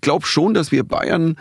[0.00, 1.36] ich glaube schon, dass wir Bayern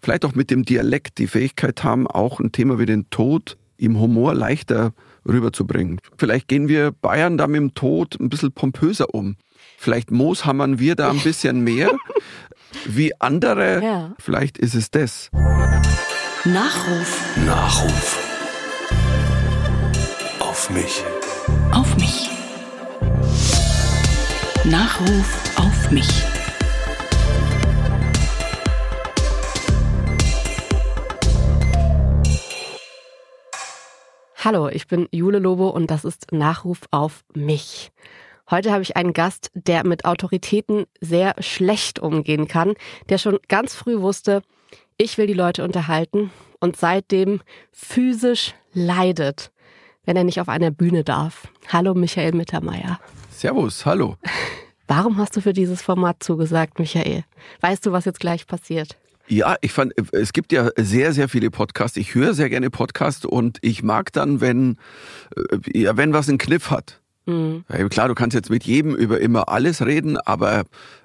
[0.00, 4.00] vielleicht auch mit dem Dialekt die Fähigkeit haben, auch ein Thema wie den Tod im
[4.00, 4.94] Humor leichter
[5.28, 6.00] rüberzubringen.
[6.16, 9.36] Vielleicht gehen wir Bayern da mit dem Tod ein bisschen pompöser um.
[9.76, 11.94] Vielleicht mooshammern wir da ein bisschen mehr
[12.86, 13.84] wie andere.
[13.84, 14.14] Ja.
[14.18, 15.28] Vielleicht ist es das.
[16.44, 17.36] Nachruf.
[17.44, 18.18] Nachruf.
[20.40, 21.04] Auf mich.
[21.72, 22.30] Auf mich.
[24.64, 26.41] Nachruf auf mich.
[34.44, 37.92] Hallo, ich bin Jule Lobo und das ist Nachruf auf mich.
[38.50, 42.74] Heute habe ich einen Gast, der mit Autoritäten sehr schlecht umgehen kann,
[43.08, 44.42] der schon ganz früh wusste,
[44.98, 49.52] ich will die Leute unterhalten und seitdem physisch leidet,
[50.06, 51.46] wenn er nicht auf einer Bühne darf.
[51.68, 52.98] Hallo Michael Mittermeier.
[53.30, 54.16] Servus, hallo.
[54.88, 57.22] Warum hast du für dieses Format zugesagt, Michael?
[57.60, 58.98] Weißt du, was jetzt gleich passiert?
[59.28, 61.96] Ja, ich fand, es gibt ja sehr, sehr viele Podcasts.
[61.96, 64.76] Ich höre sehr gerne Podcasts und ich mag dann, wenn,
[65.36, 67.00] äh, ja, wenn was einen Kniff hat.
[67.26, 67.64] Mhm.
[67.68, 70.64] Ja, klar, du kannst jetzt mit jedem über immer alles reden, aber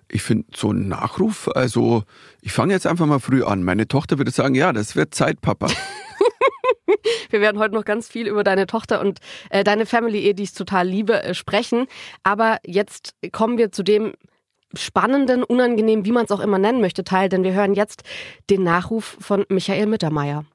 [0.09, 2.03] ich finde so ein Nachruf, also
[2.41, 3.63] ich fange jetzt einfach mal früh an.
[3.63, 5.67] Meine Tochter würde sagen, ja, das wird Zeit, Papa.
[7.29, 9.19] Wir werden heute noch ganz viel über deine Tochter und
[9.49, 11.87] äh, deine Family, eh, die ich total liebe, äh, sprechen.
[12.23, 14.13] Aber jetzt kommen wir zu dem,
[14.73, 18.03] spannenden, unangenehm, wie man es auch immer nennen möchte, Teil, denn wir hören jetzt
[18.49, 20.45] den Nachruf von Michael Mittermeier.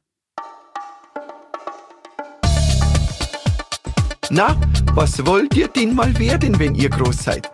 [4.31, 4.57] Na,
[4.95, 7.51] was wollt ihr denn mal werden, wenn ihr groß seid?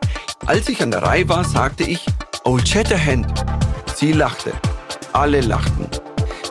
[0.47, 2.07] Als ich an der Reihe war, sagte ich,
[2.45, 3.27] Old Shatterhand.
[3.95, 4.53] Sie lachte.
[5.13, 5.87] Alle lachten.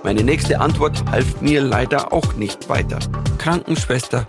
[0.03, 2.99] Meine nächste Antwort half mir leider auch nicht weiter.
[3.37, 4.25] Krankenschwester.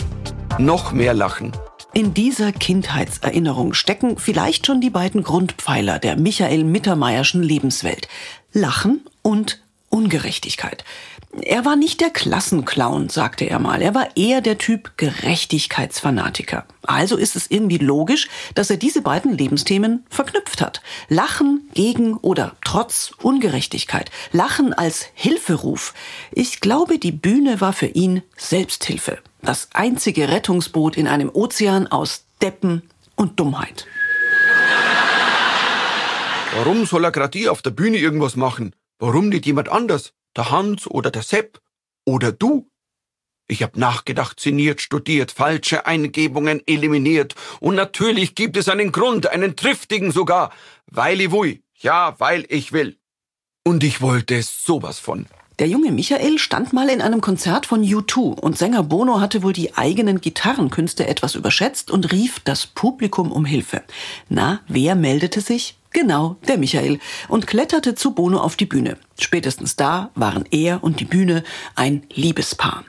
[0.58, 1.52] Noch mehr Lachen.
[1.98, 8.06] In dieser Kindheitserinnerung stecken vielleicht schon die beiden Grundpfeiler der Michael Mittermeierschen Lebenswelt.
[8.52, 10.84] Lachen und Ungerechtigkeit.
[11.42, 13.83] Er war nicht der Klassenclown, sagte er mal.
[13.83, 16.64] Er war eher der Typ Gerechtigkeitsfanatiker.
[16.83, 20.83] Also ist es irgendwie logisch, dass er diese beiden Lebensthemen verknüpft hat.
[21.08, 24.11] Lachen gegen oder trotz Ungerechtigkeit.
[24.33, 25.95] Lachen als Hilferuf.
[26.33, 29.18] Ich glaube, die Bühne war für ihn Selbsthilfe.
[29.42, 32.83] Das einzige Rettungsboot in einem Ozean aus Deppen
[33.17, 33.86] und Dummheit.
[36.57, 38.74] Warum soll er gerade hier auf der Bühne irgendwas machen?
[38.98, 40.12] Warum nicht jemand anders?
[40.36, 41.61] Der Hans oder der Sepp?
[42.05, 42.70] Oder du?
[43.48, 47.34] Ich habe nachgedacht, sinniert, studiert, falsche Eingebungen eliminiert.
[47.61, 50.52] Und natürlich gibt es einen Grund, einen triftigen sogar.
[50.86, 51.62] Weil ich will.
[51.80, 52.98] Ja, weil ich will.
[53.64, 55.27] Und ich wollte sowas von.
[55.58, 59.52] Der junge Michael stand mal in einem Konzert von U2 und Sänger Bono hatte wohl
[59.52, 63.83] die eigenen Gitarrenkünste etwas überschätzt und rief das Publikum um Hilfe.
[64.28, 65.77] Na, wer meldete sich?
[65.90, 68.98] Genau, der Michael, und kletterte zu Bono auf die Bühne.
[69.18, 71.42] Spätestens da waren er und die Bühne
[71.74, 72.84] ein Liebespaar.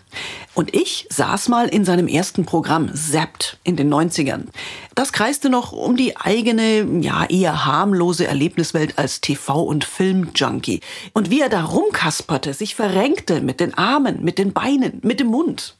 [0.53, 4.47] Und ich saß mal in seinem ersten Programm, Zapped, in den 90ern.
[4.95, 10.81] Das kreiste noch um die eigene, ja, eher harmlose Erlebniswelt als TV- und Filmjunkie.
[11.13, 15.27] Und wie er da rumkasperte, sich verrenkte mit den Armen, mit den Beinen, mit dem
[15.27, 15.75] Mund.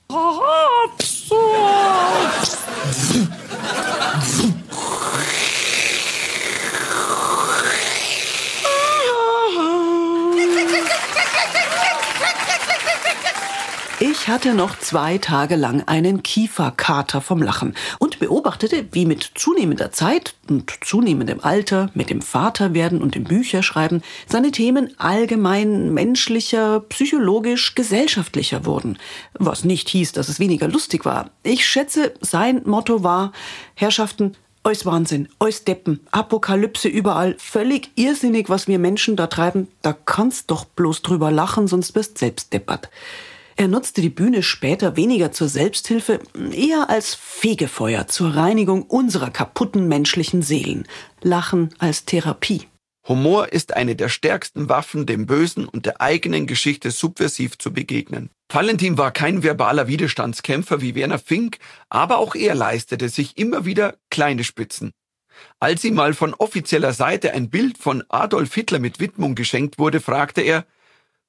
[14.01, 19.91] Ich hatte noch zwei Tage lang einen Kieferkater vom Lachen und beobachtete, wie mit zunehmender
[19.91, 27.75] Zeit und zunehmendem Alter, mit dem Vaterwerden und dem Bücherschreiben seine Themen allgemein menschlicher, psychologisch,
[27.75, 28.97] gesellschaftlicher wurden.
[29.33, 31.31] Was nicht hieß, dass es weniger lustig war.
[31.43, 33.33] Ich schätze, sein Motto war,
[33.75, 39.67] Herrschaften, Eus Wahnsinn, eus Deppen, Apokalypse überall, völlig irrsinnig, was wir Menschen da treiben.
[39.81, 42.89] Da kannst doch bloß drüber lachen, sonst wirst selbst deppert.
[43.59, 46.21] Er nutzte die Bühne später weniger zur Selbsthilfe,
[46.53, 50.87] eher als Fegefeuer zur Reinigung unserer kaputten menschlichen Seelen.
[51.21, 52.69] Lachen als Therapie.
[53.05, 58.29] Humor ist eine der stärksten Waffen, dem Bösen und der eigenen Geschichte subversiv zu begegnen.
[58.47, 61.57] Valentin war kein verbaler Widerstandskämpfer wie Werner Fink,
[61.89, 64.93] aber auch er leistete sich immer wieder kleine Spitzen.
[65.59, 69.99] Als ihm mal von offizieller Seite ein Bild von Adolf Hitler mit Widmung geschenkt wurde,
[69.99, 70.65] fragte er,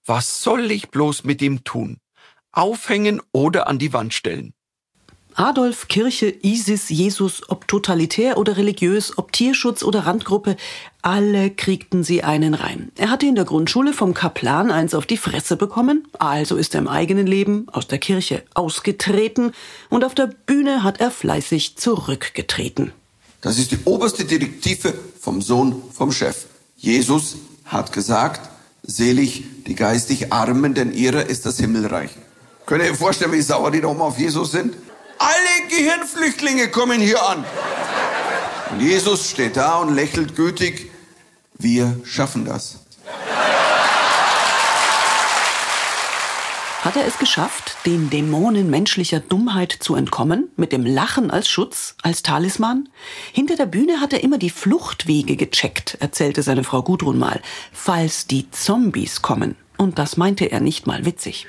[0.06, 1.99] was soll ich bloß mit ihm tun?
[2.52, 4.55] Aufhängen oder an die Wand stellen.
[5.35, 10.56] Adolf, Kirche, ISIS, Jesus, ob totalitär oder religiös, ob Tierschutz oder Randgruppe,
[11.02, 12.91] alle kriegten sie einen rein.
[12.97, 16.81] Er hatte in der Grundschule vom Kaplan eins auf die Fresse bekommen, also ist er
[16.81, 19.53] im eigenen Leben aus der Kirche ausgetreten
[19.88, 22.93] und auf der Bühne hat er fleißig zurückgetreten.
[23.41, 26.46] Das ist die oberste Direktive vom Sohn vom Chef.
[26.76, 28.50] Jesus hat gesagt,
[28.82, 32.11] selig die geistig Armen, denn ihrer ist das Himmelreich.
[32.70, 34.76] Könnt ihr euch vorstellen, wie sauer die da oben auf Jesus sind?
[35.19, 37.44] Alle Gehirnflüchtlinge kommen hier an.
[38.70, 40.88] Und Jesus steht da und lächelt gütig.
[41.58, 42.78] Wir schaffen das.
[46.84, 51.96] Hat er es geschafft, den Dämonen menschlicher Dummheit zu entkommen, mit dem Lachen als Schutz,
[52.02, 52.88] als Talisman?
[53.32, 58.28] Hinter der Bühne hat er immer die Fluchtwege gecheckt, erzählte seine Frau Gudrun mal, falls
[58.28, 59.56] die Zombies kommen.
[59.76, 61.49] Und das meinte er nicht mal witzig.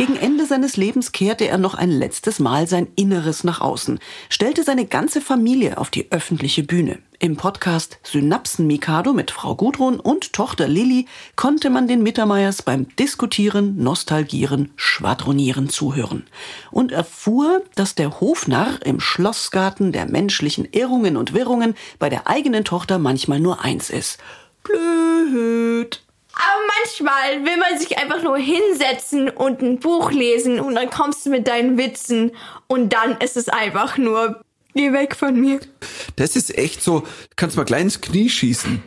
[0.00, 3.98] Gegen Ende seines Lebens kehrte er noch ein letztes Mal sein Inneres nach außen,
[4.30, 7.00] stellte seine ganze Familie auf die öffentliche Bühne.
[7.18, 11.04] Im Podcast Synapsen Mikado mit Frau Gudrun und Tochter Lilly
[11.36, 16.24] konnte man den Mittermeiers beim Diskutieren, Nostalgieren, Schwadronieren zuhören
[16.70, 22.64] und erfuhr, dass der Hofnarr im Schlossgarten der menschlichen Irrungen und Wirrungen bei der eigenen
[22.64, 24.16] Tochter manchmal nur eins ist.
[24.62, 26.00] Blöd.
[26.40, 31.26] Aber manchmal will man sich einfach nur hinsetzen und ein Buch lesen und dann kommst
[31.26, 32.32] du mit deinen Witzen
[32.66, 34.40] und dann ist es einfach nur,
[34.74, 35.60] geh weg von mir.
[36.16, 37.06] Das ist echt so,
[37.36, 38.82] kannst mal klein ins Knie schießen.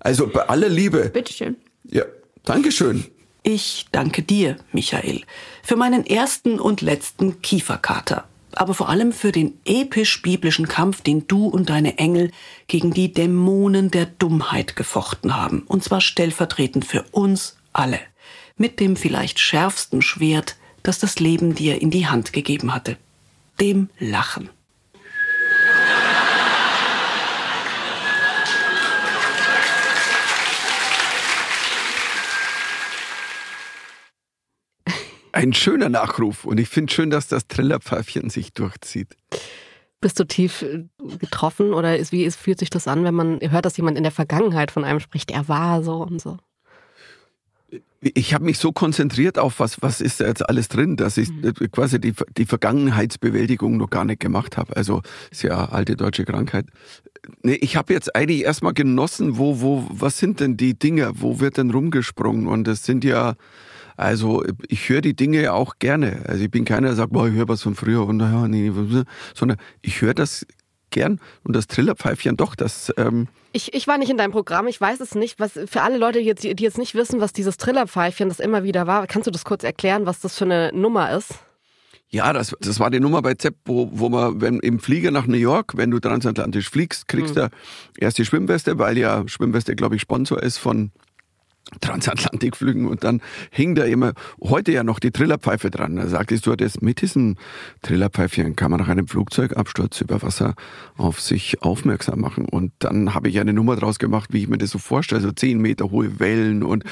[0.00, 1.10] Also bei aller Liebe.
[1.10, 1.56] Bitteschön.
[1.84, 2.04] Ja,
[2.44, 3.04] Dankeschön.
[3.44, 5.22] Ich danke dir, Michael,
[5.62, 8.26] für meinen ersten und letzten Kieferkater
[8.58, 12.32] aber vor allem für den episch-biblischen Kampf, den du und deine Engel
[12.66, 15.62] gegen die Dämonen der Dummheit gefochten haben.
[15.62, 18.00] Und zwar stellvertretend für uns alle.
[18.56, 22.96] Mit dem vielleicht schärfsten Schwert, das das Leben dir in die Hand gegeben hatte.
[23.60, 24.50] Dem Lachen.
[35.32, 39.16] Ein schöner Nachruf und ich finde schön, dass das Trillerpfeifchen sich durchzieht.
[40.00, 40.84] Bist du tief äh,
[41.18, 44.04] getroffen oder ist, wie ist, fühlt sich das an, wenn man hört, dass jemand in
[44.04, 46.36] der Vergangenheit von einem spricht, er war so und so?
[48.00, 51.30] Ich habe mich so konzentriert auf was, was ist da jetzt alles drin, dass ich
[51.30, 51.52] mhm.
[51.72, 54.76] quasi die, die Vergangenheitsbewältigung noch gar nicht gemacht habe.
[54.76, 55.02] Also
[55.32, 56.66] ist ja alte deutsche Krankheit.
[57.42, 61.40] Nee, ich habe jetzt eigentlich erstmal genossen, wo, wo, was sind denn die Dinge, wo
[61.40, 62.46] wird denn rumgesprungen?
[62.46, 63.34] Und das sind ja
[63.98, 66.22] also ich höre die Dinge auch gerne.
[66.26, 68.72] Also ich bin keiner, der sagt, boah, ich höre was von früher und naja, nee,
[69.34, 70.46] sondern ich höre das
[70.90, 72.92] gern und das Trillerpfeifchen doch, das.
[72.96, 75.40] Ähm ich, ich war nicht in deinem Programm, ich weiß es nicht.
[75.40, 78.62] Was für alle Leute, die jetzt, die jetzt nicht wissen, was dieses Trillerpfeifchen das immer
[78.62, 81.34] wieder war, kannst du das kurz erklären, was das für eine Nummer ist?
[82.10, 85.26] Ja, das, das war die Nummer bei ZEP, wo, wo man, wenn im Flieger nach
[85.26, 87.40] New York, wenn du transatlantisch fliegst, kriegst mhm.
[87.40, 87.50] du
[87.98, 90.92] erst die Schwimmweste, weil ja Schwimmweste, glaube ich, Sponsor ist von
[91.80, 93.20] Transatlantikflügen und dann
[93.50, 94.12] hing da immer
[94.42, 95.96] heute ja noch die Trillerpfeife dran.
[95.96, 97.36] Da sagte die Stewardess, mit diesem
[97.82, 100.54] Trillerpfeifchen kann man nach einem Flugzeugabsturz über Wasser
[100.96, 102.46] auf sich aufmerksam machen.
[102.46, 105.32] Und dann habe ich eine Nummer draus gemacht, wie ich mir das so vorstelle, so
[105.32, 106.84] zehn Meter hohe Wellen und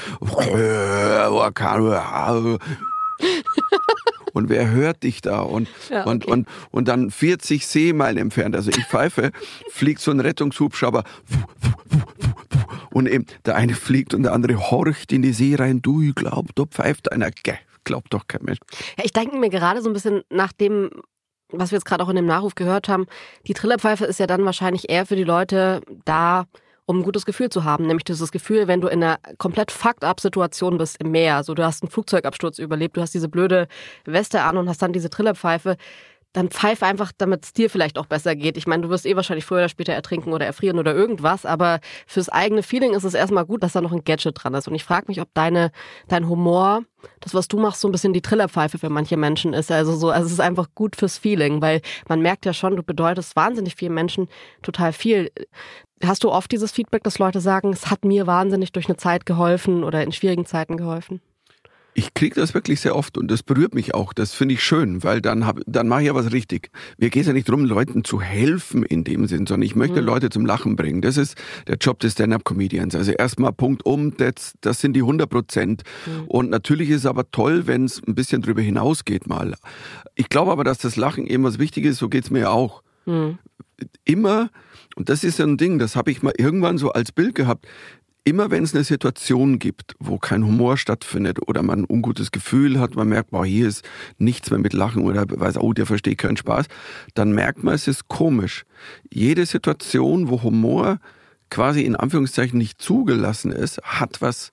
[4.32, 5.40] und wer hört dich da?
[5.40, 6.10] Und, ja, okay.
[6.10, 9.30] und, und, und dann 40 Seemeilen entfernt, also ich pfeife,
[9.70, 11.04] fliegt so ein Rettungshubschrauber
[12.96, 15.82] und eben der eine fliegt und der andere horcht in die See rein.
[15.82, 17.30] Du, ich glaub, da pfeift einer.
[17.30, 18.58] Gell, glaubt doch kein Mensch.
[18.96, 20.88] Ja, ich denke mir gerade so ein bisschen nach dem,
[21.50, 23.04] was wir jetzt gerade auch in dem Nachruf gehört haben,
[23.46, 26.46] die Trillerpfeife ist ja dann wahrscheinlich eher für die Leute da,
[26.86, 27.86] um ein gutes Gefühl zu haben.
[27.86, 31.52] Nämlich dieses Gefühl, wenn du in einer komplett fucked up Situation bist im Meer, so
[31.52, 33.68] du hast einen Flugzeugabsturz überlebt, du hast diese blöde
[34.06, 35.76] Weste an und hast dann diese Trillerpfeife,
[36.36, 38.58] dann pfeif einfach, damit es dir vielleicht auch besser geht.
[38.58, 41.80] Ich meine, du wirst eh wahrscheinlich früher oder später ertrinken oder erfrieren oder irgendwas, aber
[42.06, 44.68] fürs eigene Feeling ist es erstmal gut, dass da noch ein Gadget dran ist.
[44.68, 45.72] Und ich frage mich, ob deine,
[46.08, 46.82] dein Humor,
[47.20, 49.72] das, was du machst, so ein bisschen die Trillerpfeife für manche Menschen ist.
[49.72, 52.82] Also so, also es ist einfach gut fürs Feeling, weil man merkt ja schon, du
[52.82, 54.28] bedeutest wahnsinnig vielen Menschen
[54.60, 55.32] total viel.
[56.04, 59.24] Hast du oft dieses Feedback, dass Leute sagen, es hat mir wahnsinnig durch eine Zeit
[59.24, 61.22] geholfen oder in schwierigen Zeiten geholfen?
[61.98, 64.12] Ich kriege das wirklich sehr oft und das berührt mich auch.
[64.12, 66.70] Das finde ich schön, weil dann hab, dann mache ich ja was richtig.
[66.98, 70.02] Mir geht es ja nicht darum, Leuten zu helfen in dem Sinn, sondern ich möchte
[70.02, 70.06] mhm.
[70.06, 71.00] Leute zum Lachen bringen.
[71.00, 72.94] Das ist der Job des Stand-up-Comedians.
[72.94, 75.84] Also erstmal Punkt um, das, das sind die 100 Prozent.
[76.04, 76.24] Mhm.
[76.26, 79.54] Und natürlich ist es aber toll, wenn es ein bisschen drüber hinausgeht mal.
[80.16, 82.82] Ich glaube aber, dass das Lachen eben was Wichtiges ist, so geht's mir ja auch.
[83.06, 83.38] Mhm.
[84.04, 84.50] Immer,
[84.96, 87.66] und das ist ja ein Ding, das habe ich mal irgendwann so als Bild gehabt,
[88.26, 92.80] immer wenn es eine Situation gibt, wo kein Humor stattfindet oder man ein ungutes Gefühl
[92.80, 96.18] hat, man merkt, boah, hier ist nichts mehr mit Lachen oder weiß, oh, der versteht
[96.18, 96.66] keinen Spaß,
[97.14, 98.64] dann merkt man, es ist komisch.
[99.12, 100.98] Jede Situation, wo Humor
[101.50, 104.52] quasi in Anführungszeichen nicht zugelassen ist, hat was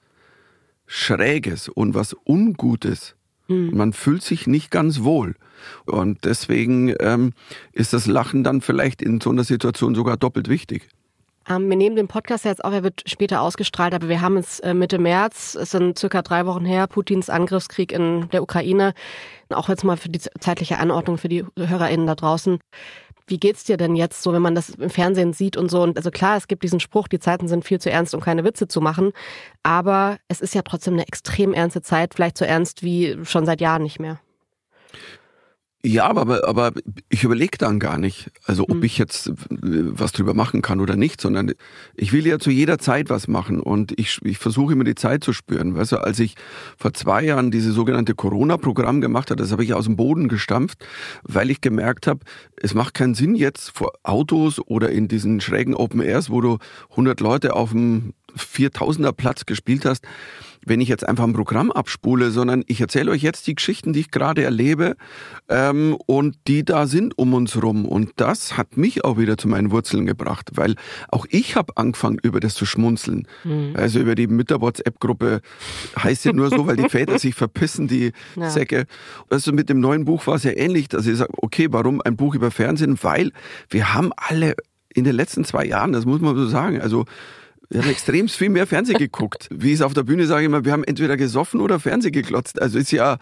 [0.85, 3.15] Schräges und was Ungutes.
[3.47, 3.75] Hm.
[3.75, 5.33] Man fühlt sich nicht ganz wohl.
[5.85, 7.33] Und deswegen ähm,
[7.71, 10.89] ist das Lachen dann vielleicht in so einer Situation sogar doppelt wichtig.
[11.49, 14.59] Ähm, wir nehmen den Podcast jetzt auf, er wird später ausgestrahlt, aber wir haben es
[14.61, 18.93] äh, Mitte März, es sind circa drei Wochen her, Putins Angriffskrieg in der Ukraine.
[19.49, 22.59] Auch jetzt mal für die zeitliche Anordnung für die HörerInnen da draußen.
[23.27, 25.81] Wie geht's dir denn jetzt so, wenn man das im Fernsehen sieht und so?
[25.81, 28.43] Und also klar, es gibt diesen Spruch, die Zeiten sind viel zu ernst, um keine
[28.43, 29.13] Witze zu machen.
[29.63, 33.61] Aber es ist ja trotzdem eine extrem ernste Zeit, vielleicht so ernst wie schon seit
[33.61, 34.19] Jahren nicht mehr.
[35.85, 36.71] Ja, aber, aber
[37.09, 38.83] ich überlege dann gar nicht, also ob mhm.
[38.83, 41.51] ich jetzt äh, was drüber machen kann oder nicht, sondern
[41.95, 45.25] ich will ja zu jeder Zeit was machen und ich, ich versuche immer die Zeit
[45.25, 45.75] zu spüren.
[45.75, 46.35] Weißt du, als ich
[46.77, 50.85] vor zwei Jahren diese sogenannte Corona-Programm gemacht habe, das habe ich aus dem Boden gestampft,
[51.23, 52.21] weil ich gemerkt habe,
[52.55, 56.59] es macht keinen Sinn jetzt vor Autos oder in diesen schrägen Open Airs, wo du
[56.91, 60.05] 100 Leute auf dem 4000er Platz gespielt hast,
[60.65, 64.01] wenn ich jetzt einfach ein Programm abspule, sondern ich erzähle euch jetzt die Geschichten, die
[64.01, 64.95] ich gerade erlebe
[65.49, 67.85] ähm, und die da sind um uns rum.
[67.85, 70.75] Und das hat mich auch wieder zu meinen Wurzeln gebracht, weil
[71.09, 73.27] auch ich habe angefangen, über das zu schmunzeln.
[73.43, 73.73] Mhm.
[73.75, 75.41] Also über die Mütter-WhatsApp-Gruppe
[75.97, 78.49] heißt ja nur so, weil die Väter sich verpissen, die ja.
[78.49, 78.85] Säcke.
[79.29, 82.15] Also mit dem neuen Buch war es ja ähnlich, dass ich sage, okay, warum ein
[82.15, 82.97] Buch über Fernsehen?
[83.01, 83.31] Weil
[83.69, 84.55] wir haben alle
[84.93, 87.05] in den letzten zwei Jahren, das muss man so sagen, also
[87.73, 89.49] wir haben extrem viel mehr Fernsehen geguckt.
[89.51, 92.61] Wie ich es auf der Bühne sage immer, wir haben entweder gesoffen oder Fernsehen geklotzt.
[92.61, 93.17] Also ist ja.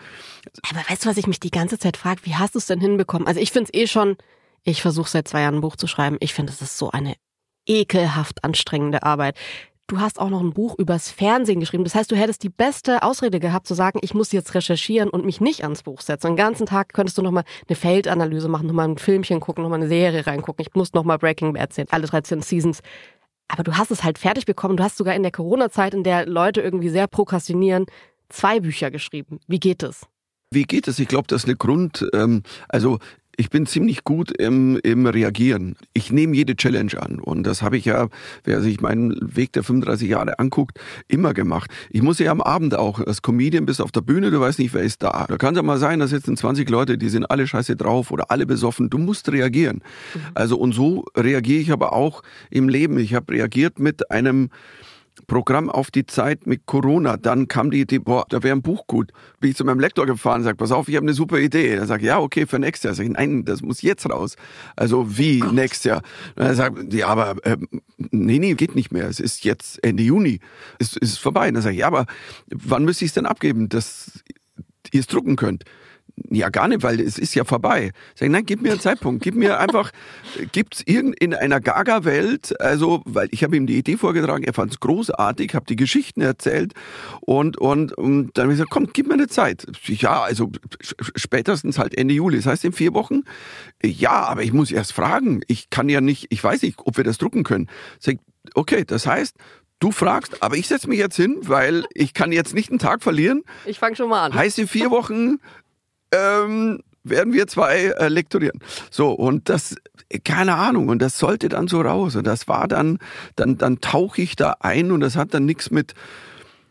[0.69, 2.21] Aber weißt du, was ich mich die ganze Zeit frage?
[2.25, 3.27] Wie hast du es denn hinbekommen?
[3.27, 4.17] Also ich finde es eh schon,
[4.63, 6.17] ich versuche seit zwei Jahren ein Buch zu schreiben.
[6.19, 7.15] Ich finde, es ist so eine
[7.65, 9.37] ekelhaft anstrengende Arbeit.
[9.87, 11.83] Du hast auch noch ein Buch übers Fernsehen geschrieben.
[11.83, 15.25] Das heißt, du hättest die beste Ausrede gehabt zu sagen, ich muss jetzt recherchieren und
[15.25, 16.27] mich nicht ans Buch setzen.
[16.27, 19.89] Den ganzen Tag könntest du nochmal eine Feldanalyse machen, nochmal ein Filmchen gucken, nochmal eine
[19.89, 20.65] Serie reingucken.
[20.65, 22.79] Ich muss nochmal Breaking Bad sehen, alle 13 Seasons.
[23.51, 24.77] Aber du hast es halt fertig bekommen.
[24.77, 27.85] Du hast sogar in der Corona-Zeit, in der Leute irgendwie sehr prokrastinieren,
[28.29, 29.41] zwei Bücher geschrieben.
[29.47, 30.07] Wie geht es?
[30.51, 30.99] Wie geht es?
[30.99, 32.99] Ich glaube, das ist eine Grund, ähm, also
[33.37, 35.75] ich bin ziemlich gut im, im Reagieren.
[35.93, 37.19] Ich nehme jede Challenge an.
[37.19, 38.09] Und das habe ich ja,
[38.43, 41.71] wer sich meinen Weg der 35 Jahre anguckt, immer gemacht.
[41.89, 44.73] Ich muss ja am Abend auch als Comedian bist auf der Bühne, du weißt nicht,
[44.73, 45.25] wer ist da.
[45.27, 48.11] Da kann es ja mal sein, da sitzen 20 Leute, die sind alle scheiße drauf
[48.11, 48.89] oder alle besoffen.
[48.89, 49.81] Du musst reagieren.
[50.13, 50.19] Mhm.
[50.33, 52.99] Also und so reagiere ich aber auch im Leben.
[52.99, 54.49] Ich habe reagiert mit einem
[55.27, 57.17] Programm auf die Zeit mit Corona.
[57.17, 59.11] Dann kam die Idee, boah, da wäre ein Buch gut.
[59.39, 61.69] Bin ich zu meinem Lektor gefahren und sage, pass auf, ich habe eine super Idee.
[61.69, 62.95] Er sagt, ja, okay, für nächstes Jahr.
[62.95, 64.35] Sag ich, nein, das muss jetzt raus.
[64.75, 65.53] Also wie Gott.
[65.53, 66.01] nächstes Jahr?
[66.35, 67.57] Und er sagt, ja, aber äh,
[67.97, 69.07] nee, nee, geht nicht mehr.
[69.07, 70.39] Es ist jetzt Ende Juni.
[70.79, 71.47] Es ist vorbei.
[71.47, 72.05] Und dann sage ich, ja, aber
[72.47, 74.23] wann müsste ich es denn abgeben, dass
[74.91, 75.65] ihr es drucken könnt?
[76.29, 77.91] Ja, gar nicht, weil es ist ja vorbei.
[78.15, 79.23] Sag ich, nein, gib mir einen Zeitpunkt.
[79.23, 79.91] Gib mir einfach,
[80.51, 84.71] gibt's irgend in einer Gaga-Welt, also, weil ich habe ihm die Idee vorgetragen, er fand
[84.71, 86.73] es großartig, habe die Geschichten erzählt
[87.21, 89.67] und, und, und dann habe ich gesagt, komm, gib mir eine Zeit.
[89.85, 90.51] Ja, also
[91.15, 92.37] spätestens halt Ende Juli.
[92.37, 93.21] Das heißt in vier Wochen.
[93.83, 95.41] Ja, aber ich muss erst fragen.
[95.47, 97.67] Ich kann ja nicht, ich weiß nicht, ob wir das drucken können.
[97.99, 98.17] Sag,
[98.53, 99.35] okay, das heißt,
[99.81, 103.01] Du fragst, aber ich setze mich jetzt hin, weil ich kann jetzt nicht einen Tag
[103.01, 103.41] verlieren.
[103.65, 104.33] Ich fange schon mal an.
[104.35, 105.39] Heißt in vier Wochen
[106.11, 108.59] ähm, werden wir zwei äh, lektorieren.
[108.89, 109.75] So, und das,
[110.23, 112.15] keine Ahnung, und das sollte dann so raus.
[112.15, 112.99] Und das war dann,
[113.35, 115.93] dann, dann tauche ich da ein und das hat dann nichts mit,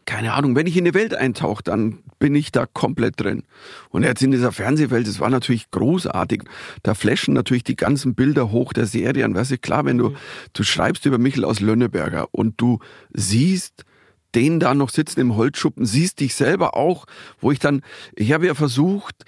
[0.06, 3.44] keine Ahnung, wenn ich in die Welt eintauche, dann bin ich da komplett drin.
[3.88, 6.42] Und jetzt in dieser Fernsehwelt, das war natürlich großartig.
[6.82, 9.34] Da flashen natürlich die ganzen Bilder hoch der Serien.
[9.34, 10.16] Weißt du, klar, wenn du, mhm.
[10.52, 12.78] du schreibst über Michel aus Lönneberger und du
[13.12, 13.84] siehst,
[14.34, 17.06] den da noch sitzen im Holzschuppen, siehst dich selber auch,
[17.40, 17.82] wo ich dann,
[18.14, 19.24] ich habe ja versucht,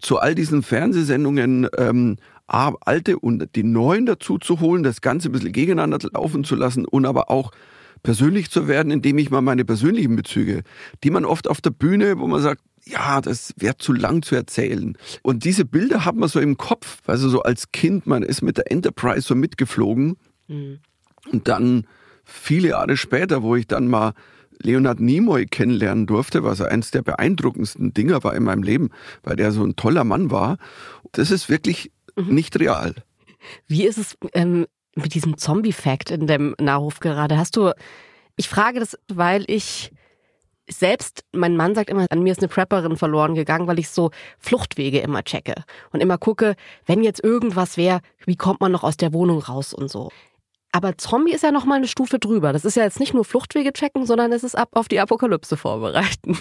[0.00, 5.32] zu all diesen Fernsehsendungen ähm, alte und die neuen dazu zu holen, das Ganze ein
[5.32, 7.52] bisschen gegeneinander laufen zu lassen und aber auch
[8.02, 10.62] persönlich zu werden, indem ich mal meine persönlichen Bezüge,
[11.02, 14.34] die man oft auf der Bühne, wo man sagt, ja, das wäre zu lang zu
[14.34, 14.98] erzählen.
[15.22, 18.58] Und diese Bilder hat man so im Kopf, also so als Kind, man ist mit
[18.58, 20.16] der Enterprise so mitgeflogen
[20.48, 20.80] mhm.
[21.32, 21.86] und dann
[22.24, 24.12] viele Jahre später, wo ich dann mal
[24.62, 28.90] Leonard Nimoy kennenlernen durfte, was eines der beeindruckendsten Dinger war in meinem Leben,
[29.22, 30.58] weil der so ein toller Mann war.
[31.12, 32.34] Das ist wirklich mhm.
[32.34, 32.94] nicht real.
[33.66, 37.36] Wie ist es ähm, mit diesem Zombie-Fact in dem Nachruf gerade?
[37.36, 37.72] Hast du,
[38.36, 39.92] ich frage das, weil ich
[40.68, 44.10] selbst, mein Mann sagt immer, an mir ist eine Prepperin verloren gegangen, weil ich so
[44.38, 45.54] Fluchtwege immer checke
[45.92, 46.56] und immer gucke,
[46.86, 50.10] wenn jetzt irgendwas wäre, wie kommt man noch aus der Wohnung raus und so.
[50.74, 52.52] Aber Zombie ist ja noch mal eine Stufe drüber.
[52.52, 55.56] Das ist ja jetzt nicht nur Fluchtwege checken, sondern es ist ab auf die Apokalypse
[55.56, 56.36] vorbereiten.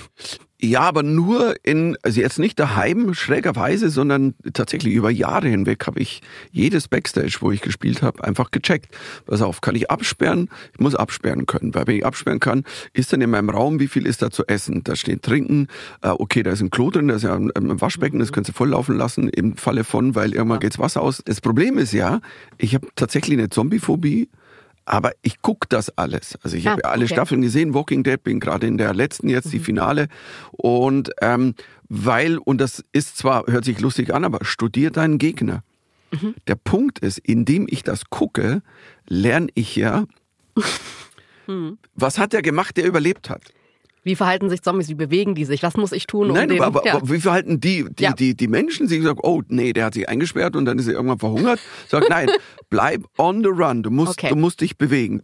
[0.65, 6.00] Ja, aber nur in, also jetzt nicht daheim schrägerweise, sondern tatsächlich über Jahre hinweg habe
[6.00, 8.96] ich jedes Backstage, wo ich gespielt habe, einfach gecheckt.
[9.25, 10.48] Pass auf, kann ich absperren?
[10.72, 13.89] Ich muss absperren können, weil wenn ich absperren kann, ist dann in meinem Raum, wie
[13.89, 14.86] viel ist da zu essen?
[14.86, 15.67] Da steht Trinken,
[16.01, 17.51] äh, okay, da ist ein Klo drin, da ist ja ein,
[17.82, 21.22] Waschbecken, das können Sie volllaufen lassen im Falle von, weil irgendwann geht's Wasser aus.
[21.25, 22.22] Das Problem ist ja,
[22.58, 24.29] ich habe tatsächlich eine Zombiephobie
[24.86, 26.38] aber ich gucke das alles.
[26.44, 27.13] Also ich Ah, habe alle okay.
[27.13, 30.08] Staffeln gesehen, Walking Dead, bin gerade in der letzten jetzt, die Finale.
[30.52, 31.56] Und ähm,
[31.90, 35.63] weil, und das ist zwar, hört sich lustig an, aber studier deinen Gegner.
[36.48, 38.62] Der Punkt ist, indem ich das gucke,
[39.08, 40.06] lerne ich ja,
[41.96, 43.42] was hat der gemacht, der überlebt hat.
[44.04, 44.90] Wie verhalten sich Zombies?
[44.90, 45.64] Wie bewegen die sich?
[45.64, 46.96] Was muss ich tun, um Nein, den, aber, ja.
[46.96, 48.14] aber wie verhalten die, die, Ja.
[48.14, 48.88] die, die Menschen?
[48.88, 51.60] Sie sagen, oh nee, der hat sich eingesperrt und dann ist er irgendwann verhungert.
[51.88, 52.30] Sag, nein,
[52.70, 53.84] bleib on the run.
[53.84, 54.30] Du musst, Okay.
[54.30, 55.22] du musst dich bewegen.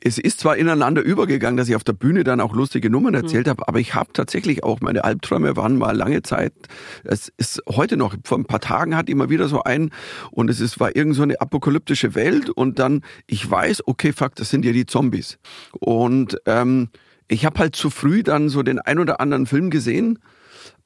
[0.00, 3.48] Es ist zwar ineinander übergegangen, dass ich auf der Bühne dann auch lustige Nummern erzählt
[3.48, 6.52] habe, aber ich habe tatsächlich auch, meine Albträume waren mal lange Zeit,
[7.04, 9.90] es ist heute noch, vor ein paar Tagen hatte ich mal wieder so einen
[10.30, 14.34] und es ist, war irgend so eine apokalyptische Welt und dann, ich weiß, okay, fuck,
[14.34, 15.38] das sind ja die Zombies.
[15.80, 16.90] Und ähm,
[17.28, 20.18] ich habe halt zu früh dann so den ein oder anderen Film gesehen.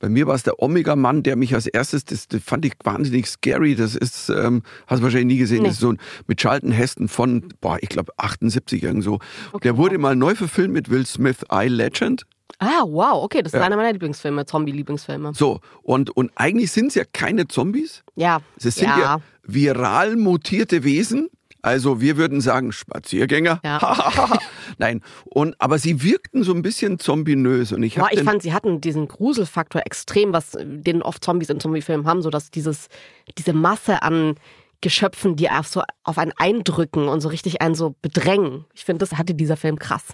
[0.01, 3.27] Bei mir war es der Omega-Mann, der mich als erstes, das, das fand ich wahnsinnig
[3.27, 3.75] scary.
[3.75, 5.69] Das ist, ähm, hast du wahrscheinlich nie gesehen, Nee.
[5.69, 9.19] das ist so ein mit Charlton Heston von, boah, ich glaube 78 irgend so.
[9.65, 12.25] der wurde mal neu verfilmt mit Will Smith, I Legend.
[12.61, 15.33] Ah, wow, okay, das ist einer meiner Lieblingsfilme, Zombie-Lieblingsfilme.
[15.35, 18.03] So, und, und eigentlich sind es ja keine Zombies.
[18.17, 18.41] Ja.
[18.57, 18.99] Es sind ja.
[18.99, 19.21] ja.
[19.45, 21.29] viral mutierte Wesen.
[21.69, 23.61] Also wir würden sagen Spaziergänger.
[23.63, 24.39] Ja.
[24.79, 28.55] Nein, und aber sie wirkten so ein bisschen zombinös und ich Boah, ich fand, sie
[28.55, 32.89] hatten diesen Gruselfaktor extrem, was den oft Zombies in Zombiefilmen haben, so dass dieses,
[33.37, 34.37] diese Masse an
[34.81, 38.65] Geschöpfen, die auf so auf einen eindrücken und so richtig einen so bedrängen.
[38.73, 40.05] Ich finde, das hatte dieser Film krass.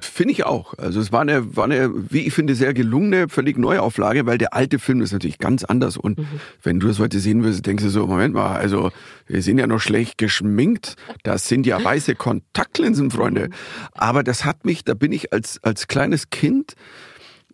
[0.00, 0.74] Finde ich auch.
[0.78, 4.54] Also es war eine, war eine, wie ich finde, sehr gelungene, völlig Neuauflage, weil der
[4.54, 5.96] alte Film ist natürlich ganz anders.
[5.96, 6.20] Und
[6.62, 8.90] wenn du das heute sehen würdest, denkst du so, Moment mal, also
[9.26, 10.96] wir sind ja noch schlecht geschminkt.
[11.24, 13.50] Das sind ja weiße Kontaktlinsen, Freunde.
[13.92, 16.74] Aber das hat mich, da bin ich als, als kleines Kind,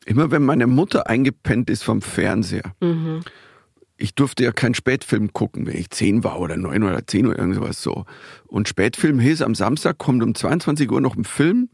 [0.05, 2.75] immer wenn meine Mutter eingepennt ist vom Fernseher,
[3.97, 7.39] ich durfte ja keinen Spätfilm gucken, wenn ich zehn war oder neun oder zehn oder
[7.39, 8.05] irgendwas so.
[8.47, 11.71] Und Spätfilm hieß, am Samstag kommt um 22 Uhr noch ein Film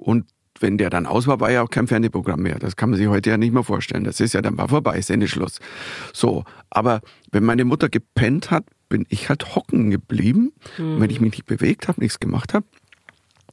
[0.00, 0.26] und
[0.60, 2.58] wenn der dann aus war, war ja auch kein Fernsehprogramm mehr.
[2.58, 4.02] Das kann man sich heute ja nicht mehr vorstellen.
[4.02, 5.60] Das ist ja dann war vorbei, Sendeschluss.
[6.12, 10.52] So, aber wenn meine Mutter gepennt hat, bin ich halt hocken geblieben.
[10.78, 12.66] Und wenn ich mich nicht bewegt habe, nichts gemacht habe,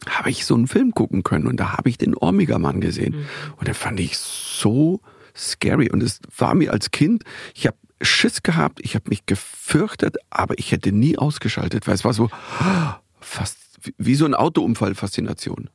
[0.10, 3.26] habe ich so einen Film gucken können und da habe ich den Ormiger-Mann gesehen.
[3.58, 5.00] Und den fand ich so
[5.36, 5.92] scary.
[5.92, 10.58] Und es war mir als Kind, ich habe Schiss gehabt, ich habe mich gefürchtet, aber
[10.58, 12.30] ich hätte nie ausgeschaltet, weil es war so
[13.22, 15.70] fast wie- wie so ein Autounfall-Faszination.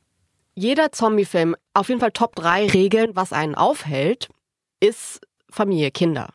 [0.55, 4.29] Jeder Zombie-Film, auf jeden Fall Top 3 Regeln, was einen aufhält,
[4.79, 6.33] ist Familie, Kinder.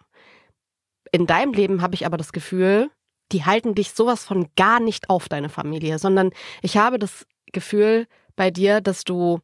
[1.13, 2.91] In deinem Leben habe ich aber das Gefühl,
[3.33, 6.31] die halten dich sowas von gar nicht auf, deine Familie, sondern
[6.63, 9.41] ich habe das Gefühl bei dir, dass du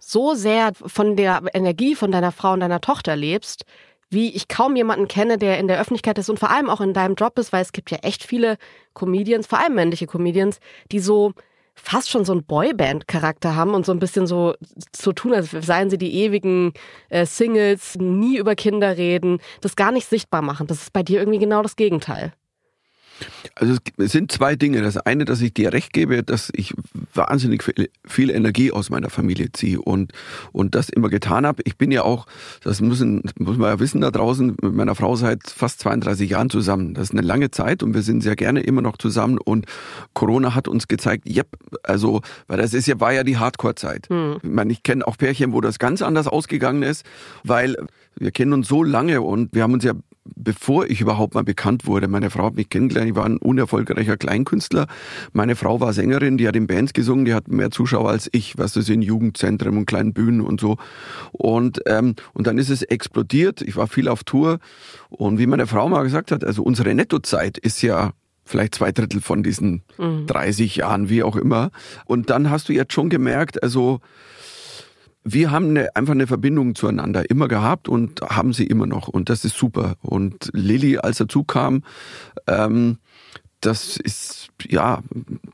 [0.00, 3.64] so sehr von der Energie von deiner Frau und deiner Tochter lebst,
[4.10, 6.92] wie ich kaum jemanden kenne, der in der Öffentlichkeit ist und vor allem auch in
[6.92, 8.58] deinem Job ist, weil es gibt ja echt viele
[8.94, 10.58] Comedians, vor allem männliche Comedians,
[10.90, 11.32] die so
[11.74, 14.54] fast schon so einen Boyband-Charakter haben und so ein bisschen so,
[14.94, 16.72] so tun, als seien sie die ewigen
[17.08, 20.66] äh, Singles, nie über Kinder reden, das gar nicht sichtbar machen.
[20.66, 22.32] Das ist bei dir irgendwie genau das Gegenteil.
[23.54, 24.82] Also es sind zwei Dinge.
[24.82, 26.74] Das eine, dass ich dir recht gebe, dass ich
[27.14, 30.12] wahnsinnig viel, viel Energie aus meiner Familie ziehe und,
[30.52, 31.62] und das immer getan habe.
[31.66, 32.26] Ich bin ja auch,
[32.62, 36.50] das müssen, muss man ja wissen da draußen, mit meiner Frau seit fast 32 Jahren
[36.50, 36.94] zusammen.
[36.94, 39.66] Das ist eine lange Zeit und wir sind sehr gerne immer noch zusammen und
[40.14, 41.48] Corona hat uns gezeigt, yep,
[41.82, 44.08] also, weil das ist ja, war ja die Hardcore-Zeit.
[44.42, 47.04] Ich meine, ich kenne auch Pärchen, wo das ganz anders ausgegangen ist,
[47.44, 47.76] weil
[48.16, 49.92] wir kennen uns so lange und wir haben uns ja
[50.24, 52.08] bevor ich überhaupt mal bekannt wurde.
[52.08, 54.86] Meine Frau hat mich kennengelernt, ich war ein unerfolgreicher Kleinkünstler.
[55.32, 58.56] Meine Frau war Sängerin, die hat in Bands gesungen, die hat mehr Zuschauer als ich,
[58.58, 60.76] was das in Jugendzentren und kleinen Bühnen und so.
[61.32, 63.62] Und, ähm, und dann ist es explodiert.
[63.62, 64.58] Ich war viel auf Tour.
[65.08, 68.12] Und wie meine Frau mal gesagt hat, also unsere Nettozeit ist ja
[68.44, 69.82] vielleicht zwei Drittel von diesen
[70.26, 71.70] 30 Jahren, wie auch immer.
[72.04, 74.00] Und dann hast du jetzt schon gemerkt, also
[75.24, 79.08] wir haben eine, einfach eine Verbindung zueinander immer gehabt und haben sie immer noch.
[79.08, 79.96] Und das ist super.
[80.02, 81.84] Und Lilly, als dazu kam,
[82.46, 82.98] ähm,
[83.60, 85.02] das ist, ja,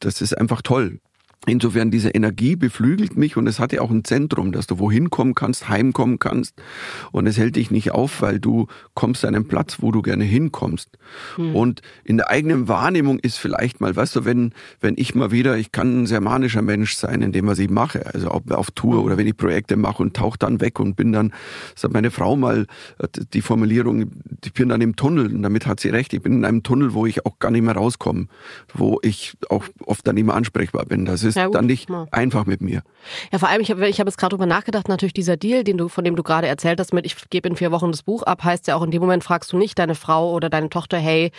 [0.00, 1.00] das ist einfach toll.
[1.48, 5.10] Insofern, diese Energie beflügelt mich und es hat ja auch ein Zentrum, dass du wohin
[5.10, 6.54] kommen kannst, heimkommen kannst.
[7.12, 10.24] Und es hält dich nicht auf, weil du kommst an einen Platz, wo du gerne
[10.24, 10.90] hinkommst.
[11.54, 15.56] Und in der eigenen Wahrnehmung ist vielleicht mal, weißt du, wenn, wenn ich mal wieder,
[15.56, 18.70] ich kann ein sehr manischer Mensch sein in dem, was ich mache, also ob auf
[18.70, 21.32] Tour oder wenn ich Projekte mache und tauche dann weg und bin dann,
[21.74, 22.66] sagt meine Frau mal
[22.98, 24.10] äh, die Formulierung,
[24.44, 26.94] ich bin dann im Tunnel und damit hat sie recht, ich bin in einem Tunnel,
[26.94, 28.26] wo ich auch gar nicht mehr rauskomme,
[28.74, 31.04] wo ich auch oft dann nicht mehr ansprechbar bin.
[31.04, 32.06] Das ist Ja, dann nicht Ja.
[32.10, 32.82] einfach mit mir.
[33.32, 35.78] Ja, vor allem, ich habe ich hab jetzt gerade drüber nachgedacht, natürlich dieser Deal, den
[35.78, 38.22] du, von dem du gerade erzählt hast, mit ich gebe in vier Wochen das Buch
[38.22, 40.98] ab, heißt ja auch in dem Moment fragst du nicht deine Frau oder deine Tochter,
[40.98, 41.30] hey,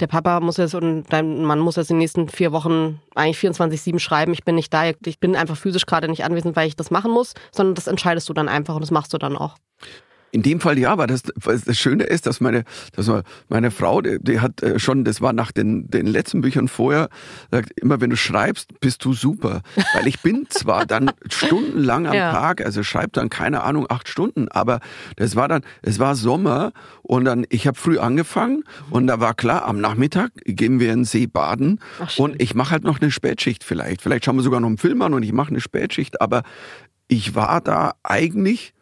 [0.00, 3.38] der Papa muss jetzt und dein Mann muss jetzt in den nächsten vier Wochen eigentlich
[3.38, 6.76] 24-7 schreiben, ich bin nicht da, ich bin einfach physisch gerade nicht anwesend, weil ich
[6.76, 9.56] das machen muss, sondern das entscheidest du dann einfach und das machst du dann auch.
[10.32, 12.64] In dem Fall ja, weil das, das Schöne ist, dass meine,
[12.94, 13.10] dass
[13.48, 17.08] meine Frau, die, die hat äh, schon, das war nach den, den letzten Büchern vorher,
[17.50, 19.62] sagt, immer wenn du schreibst, bist du super.
[19.94, 22.32] Weil ich bin zwar dann stundenlang am ja.
[22.32, 24.80] Tag, also schreib dann keine Ahnung acht Stunden, aber
[25.16, 29.34] das war dann, es war Sommer und dann, ich habe früh angefangen und da war
[29.34, 33.00] klar, am Nachmittag gehen wir in den See baden Ach, und ich mache halt noch
[33.00, 34.02] eine Spätschicht vielleicht.
[34.02, 36.42] Vielleicht schauen wir sogar noch einen Film an und ich mache eine Spätschicht, aber
[37.08, 38.72] ich war da eigentlich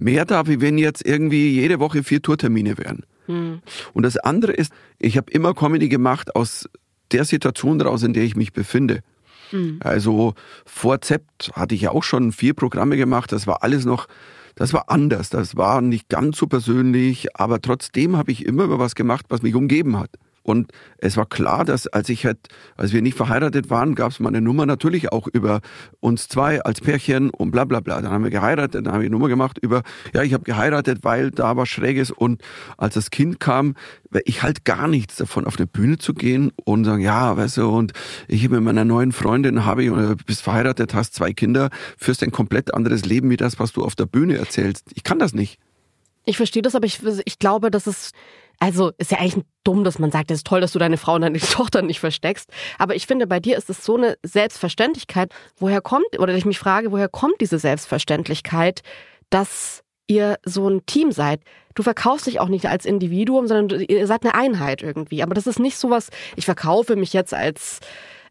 [0.00, 3.04] mehr da, wie wenn jetzt irgendwie jede Woche vier Tourtermine wären.
[3.26, 3.60] Hm.
[3.92, 6.68] Und das andere ist, ich habe immer Comedy gemacht aus
[7.12, 9.00] der Situation daraus, in der ich mich befinde.
[9.50, 9.78] Hm.
[9.80, 10.34] Also
[10.64, 13.32] vor Zept hatte ich ja auch schon vier Programme gemacht.
[13.32, 14.06] Das war alles noch,
[14.54, 15.30] das war anders.
[15.30, 19.42] Das war nicht ganz so persönlich, aber trotzdem habe ich immer über was gemacht, was
[19.42, 20.10] mich umgeben hat.
[20.42, 22.38] Und es war klar, dass als ich halt,
[22.76, 25.60] als wir nicht verheiratet waren, gab es meine Nummer natürlich auch über
[26.00, 28.00] uns zwei als Pärchen und bla bla bla.
[28.00, 29.82] Dann haben wir geheiratet, dann habe ich eine Nummer gemacht über,
[30.14, 32.10] ja, ich habe geheiratet, weil da was Schräges.
[32.10, 32.42] Und
[32.78, 33.74] als das Kind kam,
[34.24, 37.68] ich halt gar nichts davon, auf eine Bühne zu gehen und sagen, ja, weißt du,
[37.68, 37.92] und
[38.26, 42.32] ich mit meiner neuen Freundin habe ich, oder bist verheiratet, hast zwei Kinder, führst ein
[42.32, 44.90] komplett anderes Leben wie das, was du auf der Bühne erzählst.
[44.94, 45.58] Ich kann das nicht.
[46.24, 48.12] Ich verstehe das, aber ich, ich glaube, dass es
[48.60, 51.14] also ist ja eigentlich dumm, dass man sagt, es ist toll, dass du deine Frau
[51.14, 52.50] und deine Tochter nicht versteckst.
[52.78, 55.32] Aber ich finde, bei dir ist es so eine Selbstverständlichkeit.
[55.56, 58.82] Woher kommt, oder ich mich frage, woher kommt diese Selbstverständlichkeit,
[59.30, 61.40] dass ihr so ein Team seid?
[61.74, 65.22] Du verkaufst dich auch nicht als Individuum, sondern ihr seid eine Einheit irgendwie.
[65.22, 67.80] Aber das ist nicht sowas, ich verkaufe mich jetzt als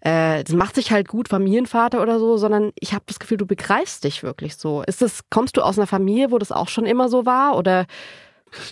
[0.02, 3.46] äh, das macht sich halt gut Familienvater oder so, sondern ich habe das Gefühl, du
[3.46, 4.84] begreifst dich wirklich so.
[4.84, 7.58] Ist das, kommst du aus einer Familie, wo das auch schon immer so war?
[7.58, 7.86] Oder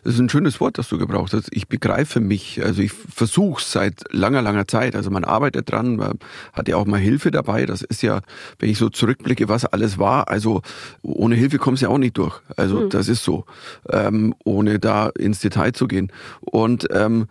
[0.04, 1.50] das ist ein schönes Wort, das du gebraucht hast.
[1.52, 4.96] Ich begreife mich, also ich versuche es seit langer, langer Zeit.
[4.96, 6.20] Also man arbeitet dran, man
[6.54, 7.66] hat ja auch mal Hilfe dabei.
[7.66, 8.22] Das ist ja,
[8.60, 10.62] wenn ich so zurückblicke, was alles war, also
[11.02, 12.40] ohne Hilfe kommst du ja auch nicht durch.
[12.56, 12.90] Also mhm.
[12.90, 13.46] das ist so,
[13.90, 16.12] ähm, ohne da ins Detail zu gehen.
[16.42, 17.28] Und ähm,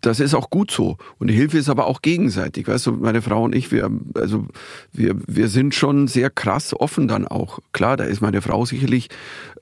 [0.00, 0.96] das ist auch gut so.
[1.18, 2.66] Und die Hilfe ist aber auch gegenseitig.
[2.66, 4.46] Weißt du, meine Frau und ich, wir, also
[4.92, 7.60] wir, wir sind schon sehr krass offen dann auch.
[7.72, 9.08] Klar, da ist meine Frau sicherlich,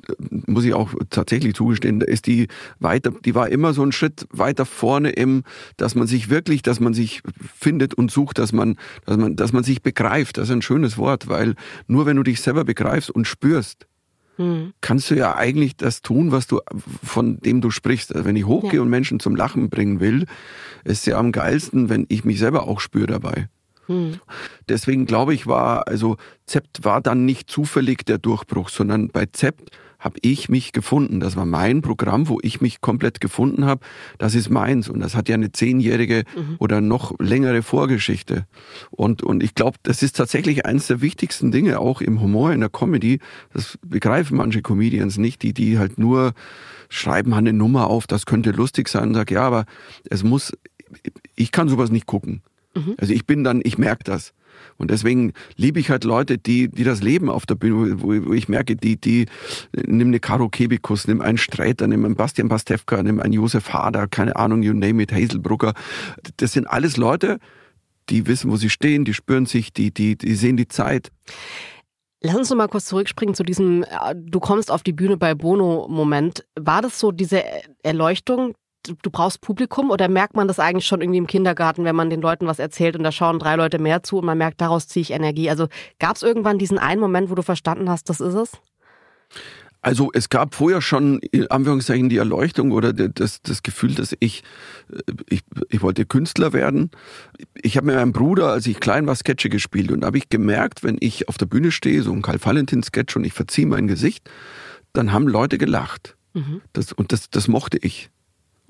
[0.09, 0.12] äh,
[0.46, 4.26] muss ich auch tatsächlich zugestehen, da ist die weiter, die war immer so einen Schritt
[4.30, 5.44] weiter vorne im,
[5.76, 7.22] dass man sich wirklich, dass man sich
[7.59, 10.38] findet und sucht, dass man, dass man, dass man sich begreift.
[10.38, 11.54] Das ist ein schönes Wort, weil
[11.87, 13.87] nur wenn du dich selber begreifst und spürst,
[14.40, 14.72] hm.
[14.81, 16.61] kannst du ja eigentlich das tun, was du,
[17.05, 18.14] von dem du sprichst.
[18.14, 18.81] Also wenn ich hochgehe ja.
[18.81, 20.24] und Menschen zum Lachen bringen will,
[20.83, 23.48] ist ja am geilsten, wenn ich mich selber auch spüre dabei.
[23.85, 24.18] Hm.
[24.66, 29.72] Deswegen glaube ich, war, also Zept war dann nicht zufällig der Durchbruch, sondern bei Zept
[30.00, 31.20] habe ich mich gefunden.
[31.20, 33.82] Das war mein Programm, wo ich mich komplett gefunden habe.
[34.18, 36.56] Das ist meins und das hat ja eine zehnjährige mhm.
[36.58, 38.46] oder noch längere Vorgeschichte.
[38.90, 42.60] Und, und ich glaube, das ist tatsächlich eines der wichtigsten Dinge, auch im Humor, in
[42.60, 43.20] der Comedy.
[43.52, 46.32] Das begreifen manche Comedians nicht, die, die halt nur
[46.88, 49.64] schreiben eine Nummer auf, das könnte lustig sein und sag, ja, aber
[50.08, 50.52] es muss,
[51.36, 52.42] ich kann sowas nicht gucken.
[52.74, 52.94] Mhm.
[52.98, 54.32] Also ich bin dann, ich merke das.
[54.80, 58.32] Und deswegen liebe ich halt Leute, die, die das Leben auf der Bühne, wo, wo
[58.32, 59.26] ich merke, die, die,
[59.74, 64.08] nimm eine Caro Kebikus, nimm einen Streiter, nimm einen Bastian Pastewka, nimm einen Josef Hader,
[64.08, 65.74] keine Ahnung, you name it, Hazel Brucker.
[66.38, 67.40] Das sind alles Leute,
[68.08, 71.10] die wissen, wo sie stehen, die spüren sich, die, die, die sehen die Zeit.
[72.22, 75.34] Lass uns noch mal kurz zurückspringen zu diesem, äh, du kommst auf die Bühne bei
[75.34, 76.46] Bono-Moment.
[76.58, 77.42] War das so diese
[77.82, 82.10] Erleuchtung, du brauchst Publikum oder merkt man das eigentlich schon irgendwie im Kindergarten, wenn man
[82.10, 84.88] den Leuten was erzählt und da schauen drei Leute mehr zu und man merkt, daraus
[84.88, 85.50] ziehe ich Energie.
[85.50, 88.52] Also gab es irgendwann diesen einen Moment, wo du verstanden hast, das ist es?
[89.82, 94.42] Also es gab vorher schon in Anführungszeichen die Erleuchtung oder das, das Gefühl, dass ich,
[94.92, 95.40] äh, ich,
[95.70, 96.90] ich wollte Künstler werden.
[97.54, 100.28] Ich habe mit meinem Bruder, als ich klein war, Sketche gespielt und da habe ich
[100.28, 103.86] gemerkt, wenn ich auf der Bühne stehe, so ein Karl Valentin-Sketch und ich verziehe mein
[103.86, 104.28] Gesicht,
[104.92, 106.16] dann haben Leute gelacht.
[106.34, 106.60] Mhm.
[106.72, 108.10] Das, und das, das mochte ich.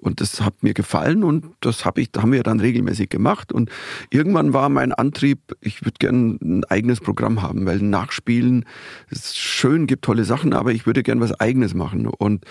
[0.00, 3.52] Und das hat mir gefallen und das hab ich, haben wir dann regelmäßig gemacht.
[3.52, 3.70] Und
[4.10, 8.64] irgendwann war mein Antrieb, ich würde gerne ein eigenes Programm haben, weil Nachspielen
[9.10, 12.06] ist schön, gibt tolle Sachen, aber ich würde gerne was Eigenes machen.
[12.06, 12.44] Und,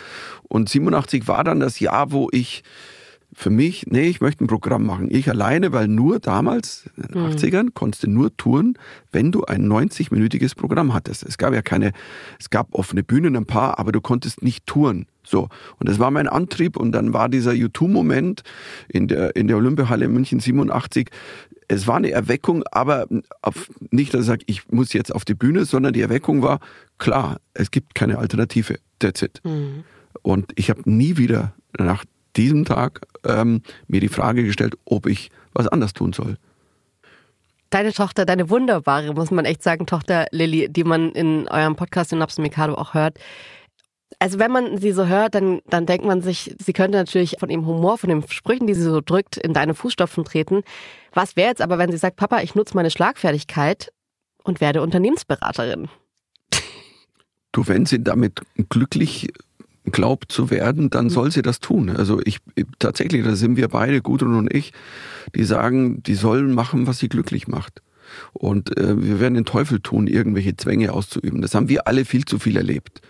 [0.48, 2.64] und 87 war dann das Jahr, wo ich
[3.34, 5.08] für mich, nee, ich möchte ein Programm machen.
[5.12, 7.74] Ich alleine, weil nur damals, in den 80ern, mhm.
[7.74, 8.78] konntest du nur touren,
[9.12, 11.24] wenn du ein 90-minütiges Programm hattest.
[11.24, 11.94] Es gab ja keine,
[12.40, 15.06] es gab offene Bühnen ein paar, aber du konntest nicht touren.
[15.30, 15.48] So.
[15.78, 16.76] Und das war mein Antrieb.
[16.76, 18.44] Und dann war dieser U2-Moment
[18.88, 21.10] in der, in der Olympiahalle in München 87.
[21.68, 23.06] Es war eine Erweckung, aber
[23.44, 26.60] auf, nicht, dass ich sage, ich muss jetzt auf die Bühne, sondern die Erweckung war,
[26.98, 28.80] klar, es gibt keine Alternative.
[28.98, 29.40] That's it.
[29.44, 29.84] Mhm.
[30.24, 35.30] Und ich habe nie wieder nach diesem Tag ähm, mir die Frage gestellt, ob ich
[35.54, 36.38] was anders tun soll.
[37.70, 42.12] Deine Tochter, deine wunderbare, muss man echt sagen, Tochter Lilly, die man in eurem Podcast
[42.12, 43.20] in Nobs Mikado auch hört.
[44.22, 47.50] Also wenn man sie so hört, dann, dann denkt man sich, sie könnte natürlich von
[47.50, 50.64] ihrem Humor, von den Sprüchen, die sie so drückt, in deine Fußstapfen treten.
[51.14, 53.94] Was wäre jetzt aber, wenn sie sagt, Papa, ich nutze meine Schlagfertigkeit
[54.44, 55.88] und werde Unternehmensberaterin?
[57.54, 59.30] Du, wenn sie damit glücklich
[59.86, 61.10] glaubt zu werden, dann mhm.
[61.10, 61.90] soll sie das tun.
[61.90, 62.40] Also ich
[62.78, 64.74] tatsächlich, da sind wir beide, Gudrun und ich,
[65.34, 67.82] die sagen, die sollen machen, was sie glücklich macht.
[68.34, 71.42] Und äh, wir werden den Teufel tun, irgendwelche Zwänge auszuüben.
[71.42, 73.02] Das haben wir alle viel zu viel erlebt.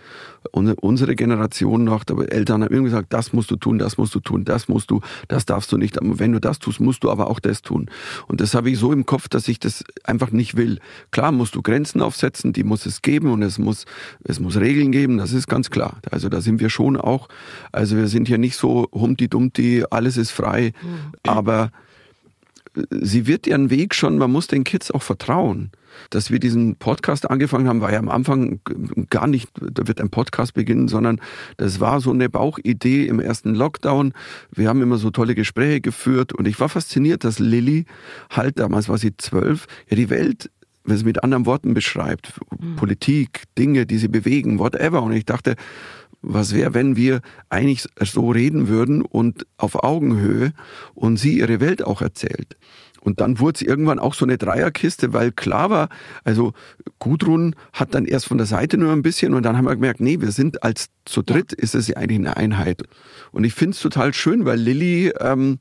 [0.52, 4.14] Und unsere Generation noch, der Eltern haben immer gesagt, das musst du tun, das musst
[4.14, 6.00] du tun, das musst du, das darfst du nicht.
[6.00, 7.90] Aber wenn du das tust, musst du aber auch das tun.
[8.26, 10.78] Und das habe ich so im Kopf, dass ich das einfach nicht will.
[11.10, 13.84] Klar musst du Grenzen aufsetzen, die muss es geben und es muss,
[14.24, 15.98] es muss Regeln geben, das ist ganz klar.
[16.10, 17.28] Also da sind wir schon auch,
[17.70, 21.12] also wir sind hier nicht so humti-dumti, alles ist frei, mhm.
[21.22, 21.70] aber
[22.90, 25.70] sie wird ihren Weg schon, man muss den Kids auch vertrauen.
[26.10, 28.60] Dass wir diesen Podcast angefangen haben, war ja am Anfang
[29.10, 31.20] gar nicht, da wird ein Podcast beginnen, sondern
[31.56, 34.12] das war so eine Bauchidee im ersten Lockdown.
[34.52, 37.86] Wir haben immer so tolle Gespräche geführt und ich war fasziniert, dass Lilly
[38.30, 40.50] halt, damals war sie zwölf, ja die Welt
[40.84, 42.76] wenn sie mit anderen Worten beschreibt, mhm.
[42.76, 45.02] Politik, Dinge, die sie bewegen, whatever.
[45.02, 45.56] Und ich dachte,
[46.22, 50.52] was wäre, wenn wir eigentlich so reden würden und auf Augenhöhe
[50.94, 52.56] und sie ihre Welt auch erzählt.
[53.00, 55.88] Und dann wurde es irgendwann auch so eine Dreierkiste, weil klar war,
[56.22, 56.52] also
[56.98, 60.00] Gudrun hat dann erst von der Seite nur ein bisschen und dann haben wir gemerkt,
[60.00, 62.82] nee, wir sind als zu dritt, ist es ja eigentlich eine Einheit.
[63.32, 65.60] Und ich finde es total schön, weil Lilly ähm,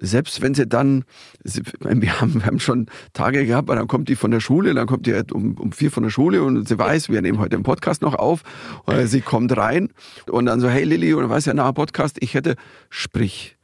[0.00, 1.04] selbst wenn sie dann,
[1.42, 5.06] wir haben, wir haben schon Tage gehabt, dann kommt die von der Schule, dann kommt
[5.06, 7.64] die halt um, um vier von der Schule und sie weiß, wir nehmen heute den
[7.64, 8.42] Podcast noch auf.
[8.84, 9.90] Und sie kommt rein
[10.30, 12.54] und dann so, hey Lilly, und dann weiß ja, na, Podcast, ich hätte,
[12.90, 13.56] sprich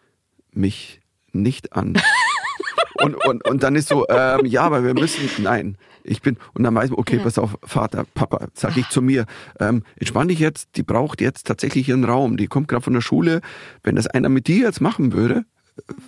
[0.52, 1.00] mich
[1.32, 1.94] nicht an.
[3.02, 6.64] und, und, und dann ist so, ähm, ja, aber wir müssen, nein, ich bin, und
[6.64, 9.24] dann weiß man, okay, pass auf, Vater, Papa, sag ich zu mir,
[9.58, 13.00] ähm, entspann dich jetzt, die braucht jetzt tatsächlich ihren Raum, die kommt gerade von der
[13.00, 13.40] Schule,
[13.82, 15.44] wenn das einer mit dir jetzt machen würde,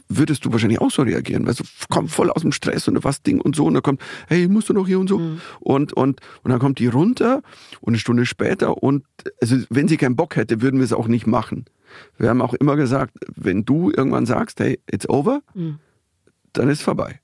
[0.09, 3.23] würdest du wahrscheinlich auch so reagieren, weil du kommst voll aus dem Stress und was
[3.23, 5.41] Ding und so und dann kommt, hey, musst du noch hier und so mhm.
[5.61, 7.43] und, und, und dann kommt die runter
[7.81, 9.05] und eine Stunde später und
[9.41, 11.65] also wenn sie keinen Bock hätte, würden wir es auch nicht machen.
[12.19, 15.79] Wir haben auch immer gesagt, wenn du irgendwann sagst, hey, it's over, mhm.
[16.53, 17.21] dann ist vorbei.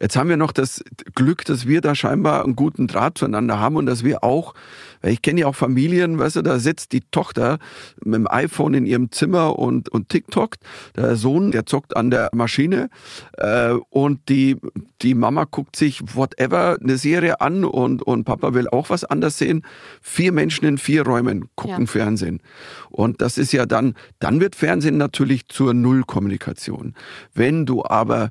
[0.00, 0.82] Jetzt haben wir noch das
[1.14, 4.54] Glück, dass wir da scheinbar einen guten Draht zueinander haben und dass wir auch,
[5.02, 7.58] weil ich kenne ja auch Familien, weißt du, da sitzt die Tochter
[8.02, 10.60] mit dem iPhone in ihrem Zimmer und, und TikTokt.
[10.96, 12.88] Der Sohn, der zockt an der Maschine
[13.36, 14.56] äh, und die,
[15.02, 19.36] die Mama guckt sich whatever eine Serie an und, und Papa will auch was anders
[19.36, 19.66] sehen.
[20.00, 21.86] Vier Menschen in vier Räumen gucken ja.
[21.86, 22.40] Fernsehen.
[22.88, 26.94] Und das ist ja dann, dann wird Fernsehen natürlich zur Nullkommunikation.
[27.34, 28.30] Wenn du aber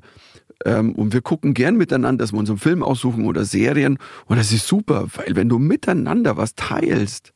[0.64, 3.98] ähm, und wir gucken gern miteinander, dass wir uns einen Film aussuchen oder Serien.
[4.26, 7.32] Und das ist super, weil wenn du miteinander was teilst,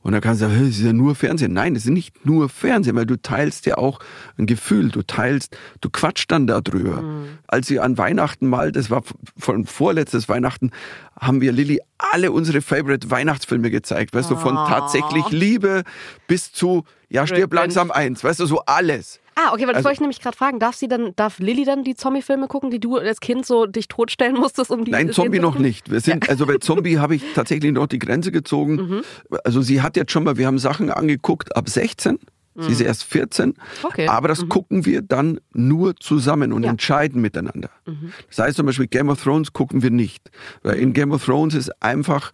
[0.00, 1.52] und dann kannst du sagen, es ist ja nur Fernsehen.
[1.52, 3.98] Nein, es ist nicht nur Fernsehen, weil du teilst ja auch
[4.38, 7.02] ein Gefühl, du teilst, du quatscht dann darüber.
[7.02, 7.28] Mhm.
[7.48, 9.02] Als sie an Weihnachten mal, das war
[9.36, 10.70] von vorletztes Weihnachten,
[11.18, 14.14] haben wir Lilly alle unsere Favorite Weihnachtsfilme gezeigt.
[14.14, 14.34] Weißt oh.
[14.34, 15.82] du, von tatsächlich Liebe
[16.28, 18.22] bis zu, ja, stirb langsam eins.
[18.22, 19.18] Weißt du, so alles.
[19.40, 20.58] Ah, okay, weil das also, wollte ich nämlich gerade fragen.
[20.58, 23.86] Darf sie dann, darf Lilly dann die Zombie-Filme gucken, die du als Kind so dich
[23.86, 25.92] totstellen musstest, um die Nein, Zombie noch nicht.
[25.92, 26.30] Wir sind, ja.
[26.30, 28.76] also bei Zombie habe ich tatsächlich noch die Grenze gezogen.
[28.88, 29.02] Mhm.
[29.44, 32.18] Also sie hat jetzt schon mal, wir haben Sachen angeguckt ab 16.
[32.60, 32.86] Sie ist mhm.
[32.86, 34.08] erst 14, okay.
[34.08, 34.48] aber das mhm.
[34.48, 36.70] gucken wir dann nur zusammen und ja.
[36.70, 37.70] entscheiden miteinander.
[37.86, 38.12] Mhm.
[38.28, 40.30] Das heißt zum Beispiel Game of Thrones gucken wir nicht,
[40.64, 42.32] weil in Game of Thrones ist einfach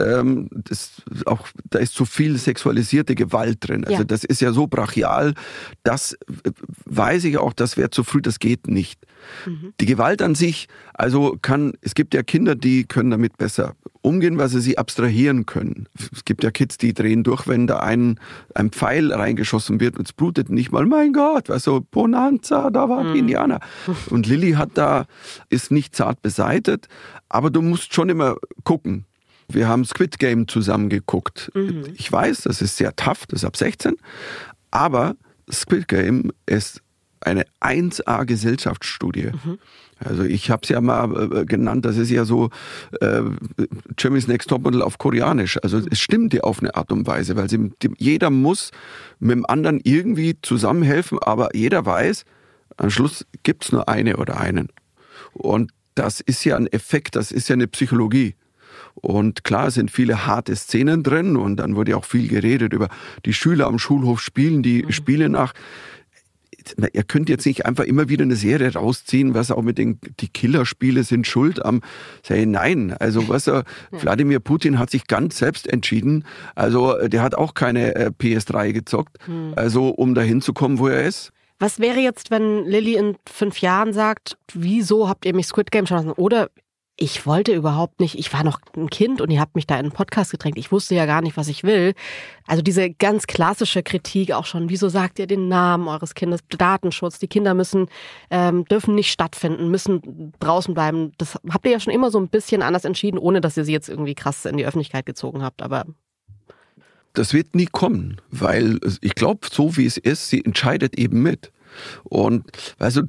[0.00, 3.84] ähm, das auch da ist zu viel sexualisierte Gewalt drin.
[3.84, 4.04] Also ja.
[4.04, 5.34] das ist ja so brachial,
[5.82, 6.50] das äh,
[6.86, 9.00] weiß ich auch, das wäre zu früh, das geht nicht.
[9.46, 9.72] Mhm.
[9.80, 13.74] Die Gewalt an sich, also kann, es gibt ja Kinder, die können damit besser
[14.06, 15.88] umgehen, weil sie sie abstrahieren können.
[16.12, 18.20] Es gibt ja Kids, die drehen durch, wenn da ein,
[18.54, 22.88] ein Pfeil reingeschossen wird und es blutet nicht mal, mein Gott, was so, Bonanza, da
[22.88, 23.16] war mhm.
[23.16, 23.60] Indianer.
[24.10, 25.06] Und Lilly hat da,
[25.48, 26.88] ist nicht zart beseitet,
[27.28, 29.04] aber du musst schon immer gucken.
[29.48, 31.50] Wir haben Squid Game zusammen geguckt.
[31.54, 31.84] Mhm.
[31.94, 33.96] Ich weiß, das ist sehr tough, das ist ab 16,
[34.70, 35.16] aber
[35.50, 36.82] Squid Game ist
[37.26, 39.30] eine 1A-Gesellschaftsstudie.
[39.32, 39.58] Mhm.
[39.98, 42.50] Also ich habe es ja mal äh, genannt, das ist ja so
[43.00, 43.22] äh,
[43.98, 45.58] Jimmy's Next Topmodel auf Koreanisch.
[45.62, 48.70] Also es stimmt ja auf eine Art und Weise, weil sie, jeder muss
[49.18, 52.24] mit dem anderen irgendwie zusammenhelfen, aber jeder weiß,
[52.76, 54.68] am Schluss gibt's nur eine oder einen.
[55.32, 58.34] Und das ist ja ein Effekt, das ist ja eine Psychologie.
[58.94, 62.88] Und klar sind viele harte Szenen drin und dann wurde auch viel geredet über
[63.24, 64.92] die Schüler am Schulhof spielen die mhm.
[64.92, 65.52] Spiele nach
[66.92, 70.28] ihr könnt jetzt nicht einfach immer wieder eine Serie rausziehen, was auch mit den die
[70.28, 71.82] Killerspiele sind schuld am
[72.22, 74.02] sei nein, also was er ja.
[74.02, 76.24] Wladimir Putin hat sich ganz selbst entschieden.
[76.54, 79.52] Also der hat auch keine äh, PS3 gezockt, hm.
[79.56, 81.32] also um dahin zu kommen, wo er ist.
[81.58, 85.86] Was wäre jetzt, wenn Lilly in fünf Jahren sagt, wieso habt ihr mich Squid Game
[85.86, 86.20] schauen lassen?
[86.20, 86.50] Oder
[86.98, 89.86] ich wollte überhaupt nicht, ich war noch ein Kind und ihr habt mich da in
[89.86, 90.56] einen Podcast gedrängt.
[90.56, 91.92] Ich wusste ja gar nicht, was ich will.
[92.46, 96.40] Also diese ganz klassische Kritik auch schon, wieso sagt ihr den Namen eures Kindes?
[96.48, 97.88] Datenschutz, die Kinder müssen,
[98.30, 101.12] ähm, dürfen nicht stattfinden, müssen draußen bleiben.
[101.18, 103.72] Das habt ihr ja schon immer so ein bisschen anders entschieden, ohne dass ihr sie
[103.72, 105.84] jetzt irgendwie krass in die Öffentlichkeit gezogen habt, aber.
[107.12, 111.52] Das wird nie kommen, weil ich glaube, so wie es ist, sie entscheidet eben mit.
[112.04, 112.44] Und
[112.78, 113.02] weißt du,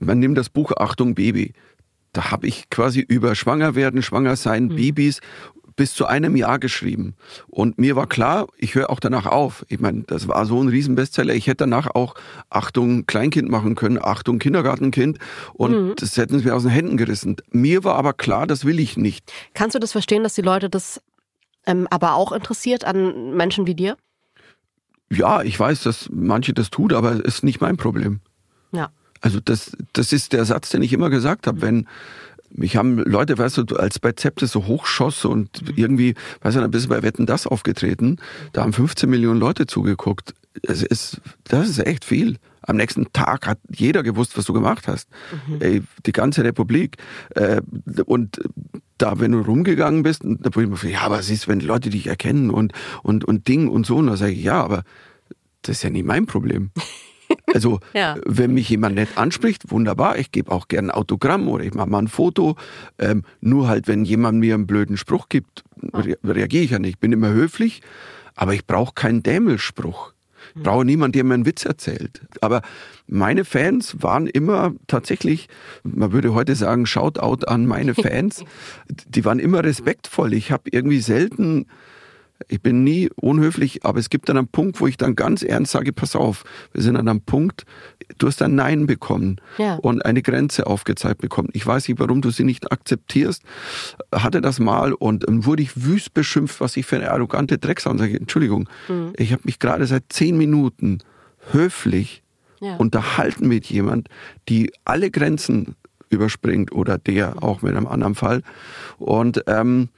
[0.00, 1.52] man nimmt das Buch Achtung Baby
[2.16, 4.76] da habe ich quasi über Schwangerwerden, Schwangersein, mhm.
[4.76, 5.20] Babys
[5.76, 7.14] bis zu einem Jahr geschrieben.
[7.48, 9.66] Und mir war klar, ich höre auch danach auf.
[9.68, 11.34] Ich meine, das war so ein Riesenbestseller.
[11.34, 12.14] Ich hätte danach auch
[12.48, 15.18] Achtung Kleinkind machen können, Achtung Kindergartenkind.
[15.52, 15.92] Und mhm.
[15.96, 17.36] das hätten sie mir aus den Händen gerissen.
[17.50, 19.30] Mir war aber klar, das will ich nicht.
[19.52, 21.02] Kannst du das verstehen, dass die Leute das
[21.66, 23.98] ähm, aber auch interessiert an Menschen wie dir?
[25.10, 28.20] Ja, ich weiß, dass manche das tut, aber es ist nicht mein Problem.
[29.20, 31.62] Also das, das ist der Satz, den ich immer gesagt habe.
[31.62, 31.86] Wenn
[32.50, 36.70] mich haben Leute, weißt du, als bei Zepte so hochschoss und irgendwie, weißt du, ein
[36.70, 38.18] bisschen bei Wetten das aufgetreten,
[38.52, 40.34] da haben 15 Millionen Leute zugeguckt.
[40.62, 42.36] Es ist, das ist echt viel.
[42.62, 45.08] Am nächsten Tag hat jeder gewusst, was du gemacht hast.
[45.46, 45.56] Mhm.
[45.60, 46.96] Ey, die ganze Republik.
[47.34, 47.60] Äh,
[48.06, 48.40] und
[48.98, 52.06] da, wenn du rumgegangen bist, da wurde ich mir, ja, was ist, wenn Leute dich
[52.06, 53.96] erkennen und, und, und Ding und so.
[53.96, 54.82] Und da sage ich, ja, aber
[55.62, 56.70] das ist ja nicht mein Problem.
[57.52, 58.16] Also, ja.
[58.24, 61.88] wenn mich jemand nett anspricht, wunderbar, ich gebe auch gerne ein Autogramm oder ich mache
[61.88, 62.56] mal ein Foto.
[62.98, 66.94] Ähm, nur halt, wenn jemand mir einen blöden Spruch gibt, re reagiere ich ja nicht.
[66.94, 67.82] Ich bin immer höflich,
[68.34, 70.12] aber ich brauche keinen Dämelspruch.
[70.54, 72.22] Ich brauche niemanden, der mir einen Witz erzählt.
[72.40, 72.62] Aber
[73.06, 75.48] meine Fans waren immer tatsächlich,
[75.82, 78.44] man würde heute sagen, Shoutout an meine Fans,
[79.08, 80.34] die waren immer respektvoll.
[80.34, 81.66] Ich habe irgendwie selten
[82.48, 85.72] ich bin nie unhöflich, aber es gibt dann einen Punkt, wo ich dann ganz ernst
[85.72, 87.64] sage, pass auf, wir sind an einem Punkt,
[88.18, 89.76] du hast ein Nein bekommen ja.
[89.76, 91.48] und eine Grenze aufgezeigt bekommen.
[91.52, 93.42] Ich weiß nicht, warum du sie nicht akzeptierst.
[94.12, 97.96] Hatte das mal und wurde ich wüst beschimpft, was ich für eine arrogante Drecksau.
[97.96, 99.12] Sage, Entschuldigung, mhm.
[99.16, 100.98] ich habe mich gerade seit zehn Minuten
[101.52, 102.22] höflich
[102.60, 102.76] ja.
[102.76, 104.08] unterhalten mit jemand,
[104.48, 105.76] die alle Grenzen
[106.10, 108.42] überspringt oder der auch mit einem anderen Fall.
[108.98, 109.88] Und ähm,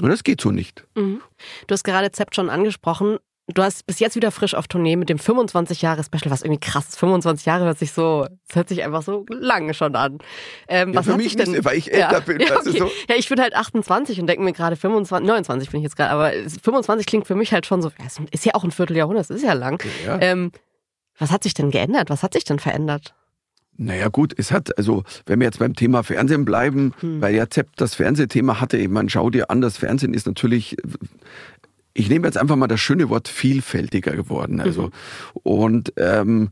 [0.00, 0.84] und das geht so nicht.
[0.94, 1.20] Mhm.
[1.66, 3.18] Du hast gerade Zept schon angesprochen.
[3.50, 6.98] Du hast bis jetzt wieder frisch auf Tournee mit dem 25-Jahre-Special, was irgendwie krass ist.
[6.98, 10.18] 25 Jahre hört sich so, das hört sich einfach so lange schon an.
[10.68, 12.40] Ähm, ja, was für mich denn, nicht, weil ich älter ja, bin.
[12.40, 12.78] Ja, okay.
[12.78, 12.90] so.
[13.08, 16.10] ja, ich bin halt 28 und denke mir gerade 25, 29 bin ich jetzt gerade,
[16.10, 17.90] aber 25 klingt für mich halt schon so,
[18.30, 19.82] ist ja auch ein Vierteljahrhundert, das ist ja lang.
[20.20, 20.52] Ähm,
[21.18, 22.10] was hat sich denn geändert?
[22.10, 23.14] Was hat sich denn verändert?
[23.80, 27.20] Naja gut, es hat, also wenn wir jetzt beim Thema Fernsehen bleiben, hm.
[27.20, 30.76] weil ja Zepp das Fernsehthema hatte, ich meine, schau dir an, das Fernsehen ist natürlich,
[31.94, 34.60] ich nehme jetzt einfach mal das schöne Wort vielfältiger geworden.
[34.60, 34.90] Also mhm.
[35.44, 36.50] und ähm,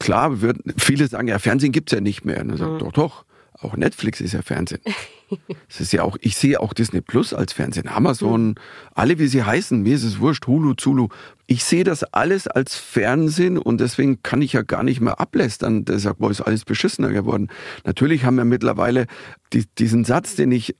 [0.00, 2.40] klar, wird, viele sagen, ja, Fernsehen gibt's ja nicht mehr.
[2.40, 2.78] Und ich sage, mhm.
[2.78, 4.80] doch, doch, auch Netflix ist ja Fernsehen.
[5.68, 8.54] Es ist ja auch, ich sehe auch Disney Plus als Fernsehen, Amazon,
[8.94, 11.08] alle wie sie heißen, mir ist es wurscht, Hulu, Zulu.
[11.46, 15.84] Ich sehe das alles als Fernsehen und deswegen kann ich ja gar nicht mehr ablästern.
[15.84, 17.48] Der sagt, boah, ist alles beschissener geworden.
[17.84, 19.06] Natürlich haben wir mittlerweile
[19.52, 20.74] die, diesen Satz, den ich,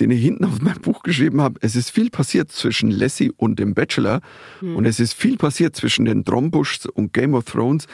[0.00, 1.60] den ich hinten auf meinem Buch geschrieben habe.
[1.62, 4.20] Es ist viel passiert zwischen Lassie und dem Bachelor
[4.58, 4.76] hm.
[4.76, 7.86] und es ist viel passiert zwischen den Drombuschs und Game of Thrones.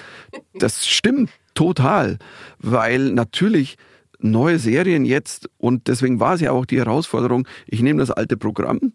[0.54, 2.18] Das stimmt total,
[2.58, 3.76] weil natürlich
[4.18, 8.36] neue Serien jetzt und deswegen war es ja auch die Herausforderung, ich nehme das alte
[8.36, 8.92] Programm,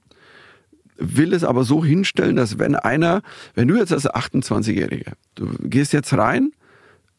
[0.97, 3.21] will es aber so hinstellen, dass wenn einer,
[3.55, 6.51] wenn du jetzt als 28-Jähriger, du gehst jetzt rein,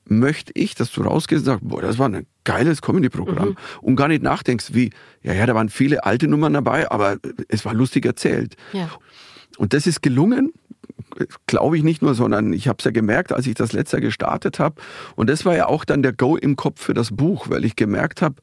[0.05, 3.57] möchte ich, dass du rausgehst und sagst, boah, das war ein geiles Comedy-Programm mhm.
[3.81, 4.91] und gar nicht nachdenkst, wie,
[5.23, 8.57] ja, ja, da waren viele alte Nummern dabei, aber es war lustig erzählt.
[8.73, 8.91] Ja.
[9.59, 10.53] Und das ist gelungen
[11.47, 14.59] glaube ich nicht nur, sondern ich habe es ja gemerkt, als ich das letzte gestartet
[14.59, 14.81] habe.
[15.17, 17.77] Und das war ja auch dann der Go im Kopf für das Buch, weil ich
[17.77, 18.37] gemerkt habe,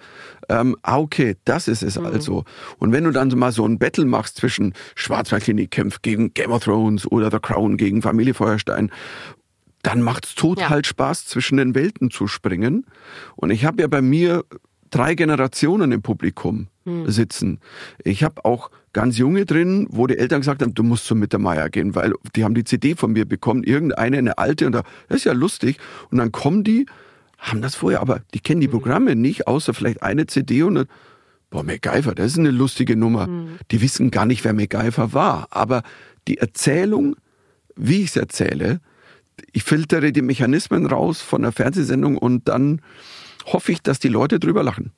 [0.49, 2.05] ähm, ah, okay, das ist es mhm.
[2.05, 2.43] also.
[2.77, 6.63] Und wenn du dann mal so ein Battle machst zwischen Schwarzwaldklinik kämpft gegen Game of
[6.63, 8.91] Thrones oder The Crown gegen Familie Feuerstein,
[9.81, 10.83] dann macht es total ja.
[10.83, 12.85] Spaß, zwischen den Welten zu springen.
[13.35, 14.43] Und ich habe ja bei mir
[14.89, 17.09] drei Generationen im Publikum hm.
[17.09, 17.59] sitzen.
[18.03, 21.69] Ich habe auch ganz junge drin, wo die Eltern gesagt haben, du musst zum Mittermeier
[21.69, 25.19] gehen, weil die haben die CD von mir bekommen, irgendeine, eine alte, und da, das
[25.19, 25.77] ist ja lustig.
[26.09, 26.85] Und dann kommen die,
[27.37, 28.71] haben das vorher, aber die kennen die hm.
[28.71, 30.87] Programme nicht, außer vielleicht eine CD und dann,
[31.49, 33.27] Boah, MacGyver, das ist eine lustige Nummer.
[33.27, 33.57] Mhm.
[33.71, 35.47] Die wissen gar nicht, wer MacGyver war.
[35.49, 35.81] Aber
[36.27, 37.15] die Erzählung,
[37.75, 38.81] wie ich es erzähle,
[39.51, 42.81] ich filtere die Mechanismen raus von der Fernsehsendung und dann
[43.53, 44.93] hoffe ich, dass die Leute drüber lachen.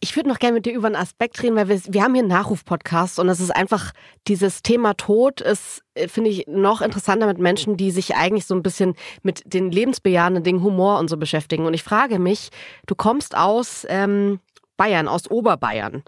[0.00, 2.22] Ich würde noch gerne mit dir über einen Aspekt reden, weil wir, wir haben hier
[2.22, 3.92] einen Nachruf-Podcast und es ist einfach,
[4.28, 8.54] dieses Thema Tod ist, äh, finde ich, noch interessanter mit Menschen, die sich eigentlich so
[8.54, 11.66] ein bisschen mit den lebensbejahenden Dingen, Humor und so beschäftigen.
[11.66, 12.50] Und ich frage mich,
[12.86, 14.38] du kommst aus ähm,
[14.76, 16.04] Bayern, aus Oberbayern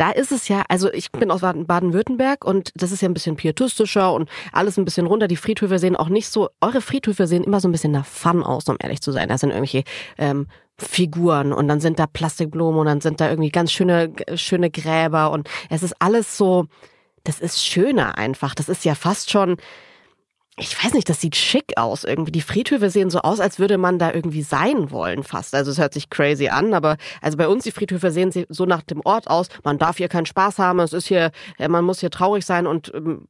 [0.00, 3.36] da ist es ja, also ich bin aus Baden-Württemberg und das ist ja ein bisschen
[3.36, 5.28] pietistischer und alles ein bisschen runter.
[5.28, 8.42] Die Friedhöfe sehen auch nicht so, eure Friedhöfe sehen immer so ein bisschen nach Fun
[8.42, 9.28] aus, um ehrlich zu sein.
[9.28, 9.84] Da sind irgendwelche
[10.16, 10.46] ähm,
[10.78, 15.32] Figuren und dann sind da Plastikblumen und dann sind da irgendwie ganz schöne, schöne Gräber
[15.32, 16.64] und es ist alles so,
[17.24, 18.54] das ist schöner einfach.
[18.54, 19.58] Das ist ja fast schon,
[20.60, 22.32] ich weiß nicht, das sieht schick aus irgendwie.
[22.32, 25.54] Die Friedhöfe sehen so aus, als würde man da irgendwie sein wollen fast.
[25.54, 28.82] Also es hört sich crazy an, aber also bei uns die Friedhöfe sehen so nach
[28.82, 29.48] dem Ort aus.
[29.64, 30.80] Man darf hier keinen Spaß haben.
[30.80, 33.26] Es ist hier, äh, man muss hier traurig sein und ähm,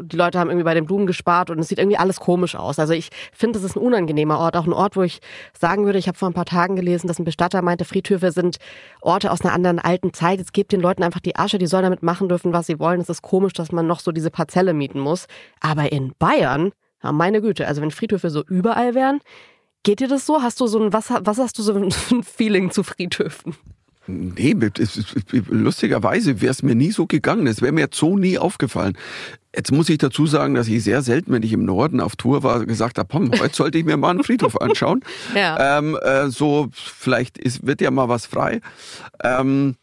[0.00, 2.78] die Leute haben irgendwie bei den Blumen gespart und es sieht irgendwie alles komisch aus.
[2.78, 5.20] Also ich finde, es ist ein unangenehmer Ort, auch ein Ort, wo ich
[5.58, 8.56] sagen würde, ich habe vor ein paar Tagen gelesen, dass ein Bestatter meinte, Friedhöfe sind
[9.02, 10.38] Orte aus einer anderen alten Zeit.
[10.38, 13.02] Jetzt gebt den Leuten einfach die Asche, die sollen damit machen dürfen, was sie wollen.
[13.02, 15.26] Es ist komisch, dass man noch so diese Parzelle mieten muss.
[15.60, 16.69] Aber in Bayern
[17.02, 19.20] ja, meine Güte, also wenn Friedhöfe so überall wären,
[19.82, 20.42] geht dir das so?
[20.42, 21.74] Hast du so ein, was, was hast du so
[22.10, 23.54] ein Feeling zu Friedhöfen?
[24.06, 24.56] Nee,
[25.48, 27.46] lustigerweise wäre es mir nie so gegangen.
[27.46, 28.96] Es wäre mir jetzt so nie aufgefallen.
[29.54, 32.42] Jetzt muss ich dazu sagen, dass ich sehr selten, wenn ich im Norden auf Tour
[32.42, 35.02] war, gesagt habe, heute sollte ich mir mal einen Friedhof anschauen.
[35.34, 35.78] ja.
[35.78, 38.60] ähm, äh, so, vielleicht ist, wird ja mal was frei.
[39.22, 39.76] Ähm,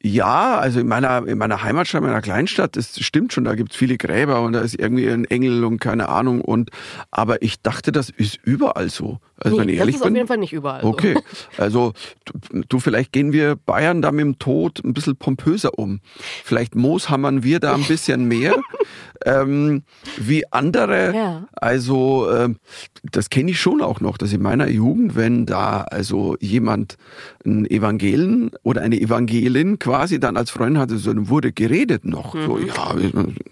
[0.00, 3.74] ja, also in meiner, in meiner Heimatstadt, in meiner Kleinstadt, das stimmt schon, da gibt's
[3.74, 6.40] viele Gräber und da ist irgendwie ein Engel und keine Ahnung.
[6.40, 6.70] Und
[7.10, 9.18] aber ich dachte, das ist überall so.
[9.40, 10.82] Also nee, wenn ich ehrlich das ist bin, auf jeden Fall nicht überall.
[10.82, 10.88] So.
[10.88, 11.16] Okay.
[11.56, 11.92] Also
[12.24, 16.00] du, du, vielleicht gehen wir Bayern da mit dem Tod ein bisschen pompöser um.
[16.44, 18.54] Vielleicht mooshammern wir da ein bisschen mehr.
[19.24, 19.82] ähm,
[20.16, 21.14] wie andere.
[21.14, 21.48] Ja.
[21.52, 22.56] Also ähm,
[23.02, 26.96] das kenne ich schon auch noch, dass in meiner Jugend, wenn da also jemand
[27.44, 32.34] ein Evangelen oder eine Evangelin quasi dann als Freund hatte, so dann wurde geredet noch.
[32.34, 32.44] Mhm.
[32.44, 32.94] So, ja,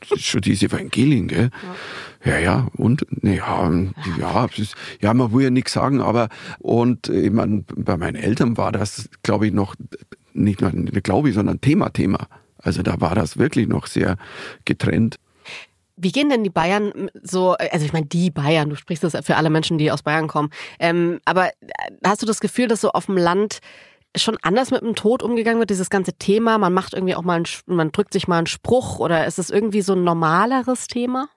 [0.00, 1.50] das ist schon diese Evangelin, gell?
[2.24, 2.32] Ja.
[2.32, 3.70] ja, ja, und, ne, ja,
[4.18, 4.46] ja,
[5.00, 6.28] ja, man will ja nichts sagen, aber,
[6.58, 9.74] und ich meine, bei meinen Eltern war das, glaube ich, noch,
[10.34, 12.28] nicht nur, glaube ich, sondern Thema, Thema.
[12.58, 14.16] Also da war das wirklich noch sehr
[14.66, 15.16] getrennt.
[15.96, 19.36] Wie gehen denn die Bayern so, also ich meine, die Bayern, du sprichst das für
[19.36, 21.48] alle Menschen, die aus Bayern kommen, ähm, aber
[22.04, 23.60] hast du das Gefühl, dass so auf dem Land
[24.16, 26.58] schon anders mit dem Tod umgegangen wird, dieses ganze Thema?
[26.58, 29.50] Man macht irgendwie auch mal, einen, man drückt sich mal einen Spruch oder ist es
[29.50, 31.28] irgendwie so ein normaleres Thema?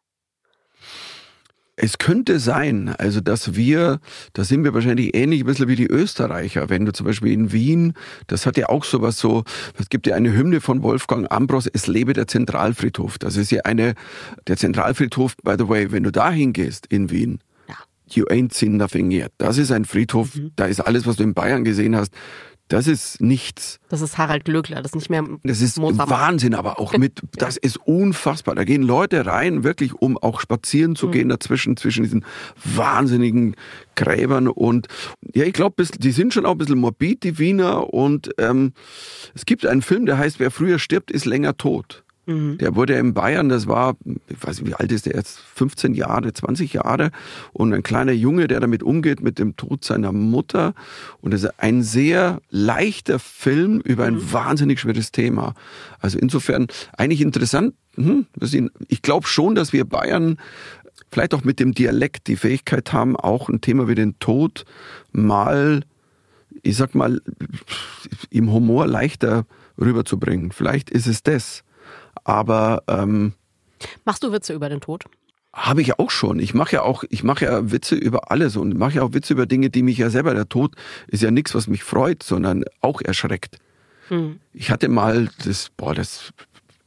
[1.81, 4.01] Es könnte sein, also dass wir,
[4.33, 6.69] da sind wir wahrscheinlich ähnlich ein bisschen wie die Österreicher.
[6.69, 7.93] Wenn du zum Beispiel in Wien,
[8.27, 9.45] das hat ja auch sowas so,
[9.77, 13.17] es gibt ja eine Hymne von Wolfgang Ambros, es lebe der Zentralfriedhof.
[13.17, 13.93] Das ist ja eine,
[14.47, 17.39] der Zentralfriedhof, by the way, wenn du da hingehst in Wien,
[18.11, 19.31] You ain't seen nothing yet.
[19.37, 20.51] Das ist ein Friedhof, mhm.
[20.55, 22.13] da ist alles, was du in Bayern gesehen hast,
[22.69, 23.79] das ist nichts.
[23.89, 25.25] Das ist Harald Glöckler, das ist nicht mehr.
[25.43, 26.09] Das ist Mozart.
[26.09, 28.55] Wahnsinn, aber auch mit, das ist unfassbar.
[28.55, 31.11] Da gehen Leute rein, wirklich, um auch spazieren zu mhm.
[31.11, 32.25] gehen dazwischen, zwischen diesen
[32.63, 33.55] wahnsinnigen
[33.95, 34.87] Gräbern und
[35.33, 38.73] ja, ich glaube, die sind schon auch ein bisschen morbid, die Wiener und ähm,
[39.33, 42.03] es gibt einen Film, der heißt, wer früher stirbt, ist länger tot.
[42.29, 42.59] Mhm.
[42.59, 43.95] Der wurde in Bayern, das war,
[44.27, 47.09] ich weiß nicht, wie alt ist der jetzt, 15 Jahre, 20 Jahre
[47.53, 50.75] und ein kleiner Junge, der damit umgeht mit dem Tod seiner Mutter
[51.21, 54.31] und das ist ein sehr leichter Film über ein mhm.
[54.31, 55.55] wahnsinnig schweres Thema.
[55.99, 57.73] Also insofern eigentlich interessant.
[57.95, 58.27] Hm,
[58.87, 60.37] ich glaube schon, dass wir Bayern
[61.11, 64.65] vielleicht auch mit dem Dialekt die Fähigkeit haben, auch ein Thema wie den Tod
[65.11, 65.81] mal,
[66.61, 67.21] ich sag mal,
[68.29, 69.47] im Humor leichter
[69.79, 70.51] rüberzubringen.
[70.51, 71.63] Vielleicht ist es das.
[72.29, 73.33] Aber ähm,
[74.05, 75.05] machst du Witze über den Tod?
[75.51, 76.37] Habe ich auch schon.
[76.37, 79.33] Ich mache ja auch, ich mache ja Witze über alles und mache ja auch Witze
[79.33, 80.35] über Dinge, die mich ja selber.
[80.35, 80.75] Der Tod
[81.07, 83.57] ist ja nichts, was mich freut, sondern auch erschreckt.
[84.09, 84.39] Hm.
[84.53, 86.31] Ich hatte mal das, boah, das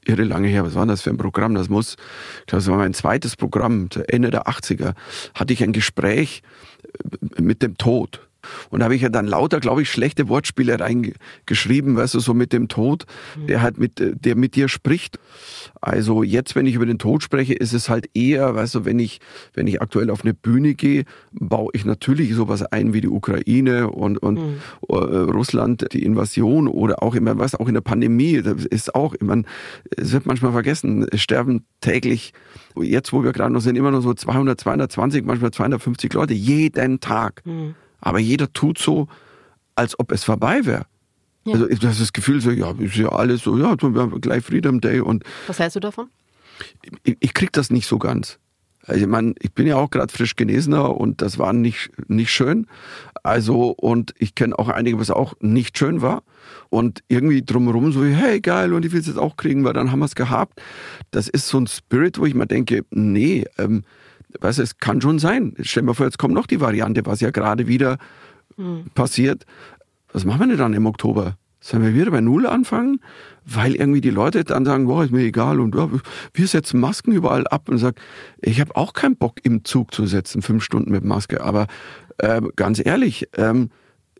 [0.04, 1.56] irre lange her, was war das für ein Programm?
[1.56, 1.96] Das muss,
[2.46, 4.94] das war mein zweites Programm, Ende der 80er,
[5.34, 6.42] hatte ich ein Gespräch
[7.36, 8.28] mit dem Tod.
[8.70, 12.34] Und da habe ich ja dann lauter, glaube ich, schlechte Wortspiele reingeschrieben, weißt du, so
[12.34, 13.04] mit dem Tod,
[13.36, 13.46] mhm.
[13.46, 15.18] der halt mit, der mit dir spricht.
[15.80, 18.98] Also jetzt, wenn ich über den Tod spreche, ist es halt eher, weißt du, wenn
[18.98, 19.20] ich,
[19.54, 23.90] wenn ich aktuell auf eine Bühne gehe, baue ich natürlich sowas ein wie die Ukraine
[23.90, 24.56] und, und mhm.
[24.88, 29.14] Äh, Russland, die Invasion oder auch immer, was auch in der Pandemie, das ist auch,
[29.14, 29.44] ich meine,
[29.96, 32.32] es wird manchmal vergessen, es sterben täglich,
[32.76, 37.00] jetzt wo wir gerade noch sind, immer noch so 200, 220, manchmal 250 Leute jeden
[37.00, 37.42] Tag.
[37.44, 37.74] Mhm.
[38.02, 39.08] Aber jeder tut so,
[39.74, 40.84] als ob es vorbei wäre.
[41.44, 41.54] Ja.
[41.54, 44.44] Also du hast das Gefühl so, ja, ist ja alles so, ja, wir haben gleich
[44.44, 45.24] Freedom Day und.
[45.46, 46.08] Was hältst du davon?
[47.04, 48.38] Ich, ich krieg das nicht so ganz.
[48.84, 52.30] Also ich meine, ich bin ja auch gerade frisch Genesener und das war nicht, nicht
[52.30, 52.66] schön.
[53.22, 56.22] Also, und ich kenne auch einige, was auch nicht schön war.
[56.68, 59.92] Und irgendwie drumherum so, hey, geil, und ich will es jetzt auch kriegen, weil dann
[59.92, 60.60] haben wir es gehabt.
[61.12, 63.84] Das ist so ein Spirit, wo ich mir denke, nee, ähm,
[64.40, 65.54] weißt du, es kann schon sein.
[65.60, 67.98] Stell mal vor, jetzt kommt noch die Variante, was ja gerade wieder
[68.56, 68.84] mhm.
[68.94, 69.44] passiert.
[70.12, 71.36] Was machen wir denn dann im Oktober?
[71.60, 73.00] Sollen wir wieder bei Null anfangen?
[73.44, 75.88] Weil irgendwie die Leute dann sagen, boah, ist mir egal und ja,
[76.34, 77.96] wir setzen Masken überall ab und sagen,
[78.40, 81.42] ich habe auch keinen Bock im Zug zu setzen, fünf Stunden mit Maske.
[81.42, 81.66] Aber
[82.18, 83.70] äh, ganz ehrlich, ähm,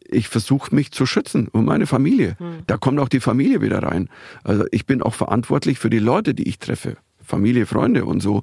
[0.09, 2.37] ich versuche mich zu schützen und meine Familie.
[2.39, 2.59] Hm.
[2.67, 4.09] Da kommt auch die Familie wieder rein.
[4.45, 6.97] Also ich bin auch verantwortlich für die Leute, die ich treffe.
[7.23, 8.43] Familie, Freunde und so.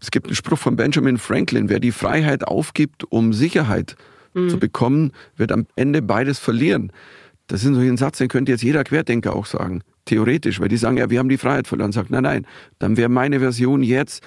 [0.00, 3.96] Es gibt einen Spruch von Benjamin Franklin, wer die Freiheit aufgibt, um Sicherheit
[4.34, 4.48] hm.
[4.48, 6.92] zu bekommen, wird am Ende beides verlieren.
[7.50, 9.82] Das ist so ein Satz, den könnte jetzt jeder Querdenker auch sagen.
[10.04, 11.92] Theoretisch, weil die sagen, ja, wir haben die Freiheit verloren.
[11.92, 12.46] Sagt, nein, nein,
[12.78, 14.22] dann wäre meine Version jetzt,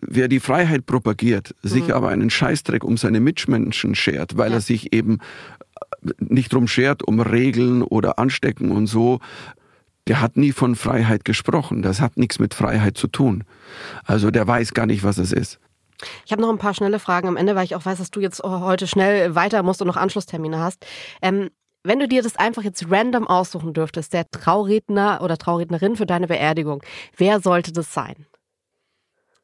[0.00, 1.68] wer die Freiheit propagiert, mhm.
[1.68, 4.58] sich aber einen Scheißdreck um seine Mitmenschen schert, weil ja.
[4.58, 5.18] er sich eben
[6.04, 9.20] äh, nicht drum schert, um Regeln oder Anstecken und so,
[10.08, 11.82] der hat nie von Freiheit gesprochen.
[11.82, 13.44] Das hat nichts mit Freiheit zu tun.
[14.04, 15.58] Also der weiß gar nicht, was es ist.
[16.24, 18.20] Ich habe noch ein paar schnelle Fragen am Ende, weil ich auch weiß, dass du
[18.20, 20.84] jetzt heute schnell weiter musst und noch Anschlusstermine hast.
[21.22, 21.50] Ähm,
[21.84, 26.26] wenn du dir das einfach jetzt random aussuchen dürftest, der Trauredner oder Traurednerin für deine
[26.26, 26.82] Beerdigung,
[27.16, 28.26] wer sollte das sein?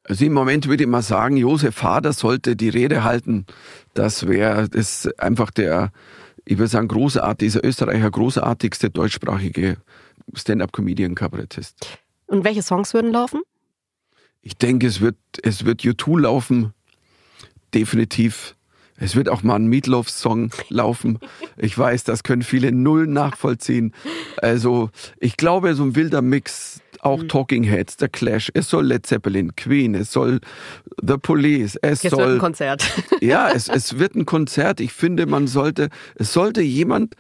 [0.05, 3.47] Also im Moment würde ich mal sagen, Josef Vater sollte die Rede halten.
[3.95, 5.93] Das wäre das einfach der,
[6.45, 9.77] ich würde sagen, großartig, dieser Österreicher großartigste deutschsprachige
[10.35, 11.99] Stand-up-Comedian-Kabarettist.
[12.27, 13.43] Und welche Songs würden laufen?
[14.41, 16.75] Ich denke, es wird, es wird U2 laufen.
[17.75, 18.57] Definitiv.
[18.97, 21.19] Es wird auch mal ein Meatloaf-Song laufen.
[21.57, 23.93] Ich weiß, das können viele null nachvollziehen.
[24.37, 27.29] Also, ich glaube, so ein wilder Mix, auch mhm.
[27.29, 30.41] Talking Heads, The Clash, es soll Led Zeppelin, Queen, es soll
[31.03, 32.25] The Police, es Jetzt soll.
[32.25, 32.93] Wird ein Konzert.
[33.21, 34.81] Ja, es, es wird ein Konzert.
[34.81, 37.17] Ich finde, man sollte, es sollte jemand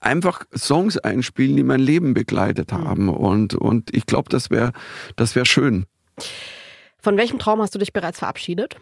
[0.00, 2.84] einfach Songs einspielen, die mein Leben begleitet mhm.
[2.84, 3.08] haben.
[3.08, 4.72] Und, und ich glaube, das wäre,
[5.16, 5.86] das wäre schön.
[6.98, 8.76] Von welchem Traum hast du dich bereits verabschiedet?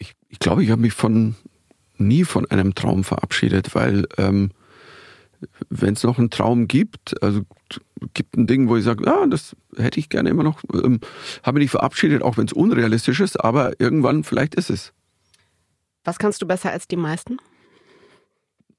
[0.00, 1.36] ich, ich glaube, ich habe mich von
[1.96, 4.50] nie von einem Traum verabschiedet, weil ähm,
[5.68, 7.42] wenn es noch einen Traum gibt, also
[8.14, 11.00] gibt ein Ding, wo ich sage, ja, das hätte ich gerne immer noch, ähm,
[11.42, 14.92] habe mich verabschiedet, auch wenn es unrealistisch ist, aber irgendwann vielleicht ist es.
[16.04, 17.36] Was kannst du besser als die meisten?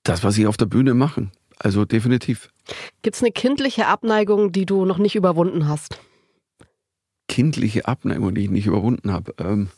[0.03, 1.31] Das, was sie auf der Bühne machen.
[1.59, 2.49] Also definitiv.
[3.03, 5.99] Gibt es eine kindliche Abneigung, die du noch nicht überwunden hast?
[7.27, 9.33] Kindliche Abneigung, die ich nicht überwunden habe.
[9.37, 9.69] Ähm,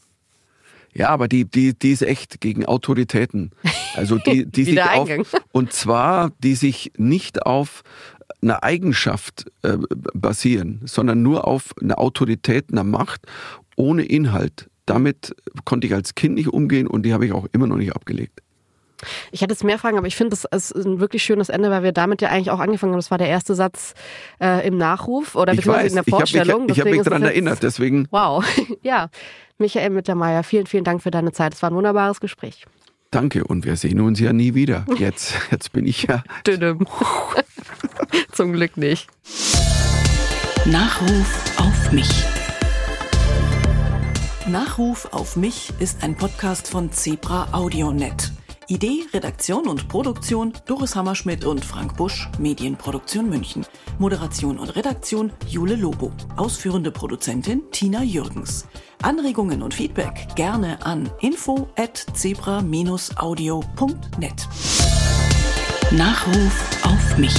[0.94, 3.52] ja, aber die, die, die ist echt gegen Autoritäten.
[3.96, 5.10] Also die, die sich auf,
[5.52, 7.84] und zwar, die sich nicht auf
[8.42, 9.78] einer Eigenschaft äh,
[10.14, 13.26] basieren, sondern nur auf einer Autorität, einer Macht
[13.76, 14.70] ohne Inhalt.
[14.86, 17.96] Damit konnte ich als Kind nicht umgehen und die habe ich auch immer noch nicht
[17.96, 18.43] abgelegt.
[19.32, 21.84] Ich hätte jetzt mehr Fragen, aber ich finde, das ist ein wirklich schönes Ende, weil
[21.84, 23.00] wir damit ja eigentlich auch angefangen haben.
[23.00, 23.94] Das war der erste Satz
[24.40, 26.70] äh, im Nachruf oder beziehungsweise in der Vorstellung.
[26.70, 28.08] Ich habe mich, hab mich daran erinnert, deswegen.
[28.12, 28.46] Wow,
[28.82, 29.10] ja.
[29.58, 31.54] Michael Mittermeier, vielen, vielen Dank für deine Zeit.
[31.54, 32.66] Es war ein wunderbares Gespräch.
[33.12, 34.86] Danke und wir sehen uns ja nie wieder.
[34.98, 36.24] Jetzt, jetzt bin ich ja.
[38.32, 39.08] Zum Glück nicht.
[40.66, 42.10] Nachruf auf mich.
[44.48, 48.32] Nachruf auf mich ist ein Podcast von Zebra AudioNet.
[48.68, 53.66] Idee, Redaktion und Produktion Doris Hammerschmidt und Frank Busch, Medienproduktion München.
[54.00, 56.12] Moderation und Redaktion Jule Lobo.
[56.36, 58.68] Ausführende Produzentin Tina Jürgens.
[59.02, 64.48] Anregungen und Feedback gerne an info at zebra-audio.net.
[65.92, 67.36] Nachruf auf mich.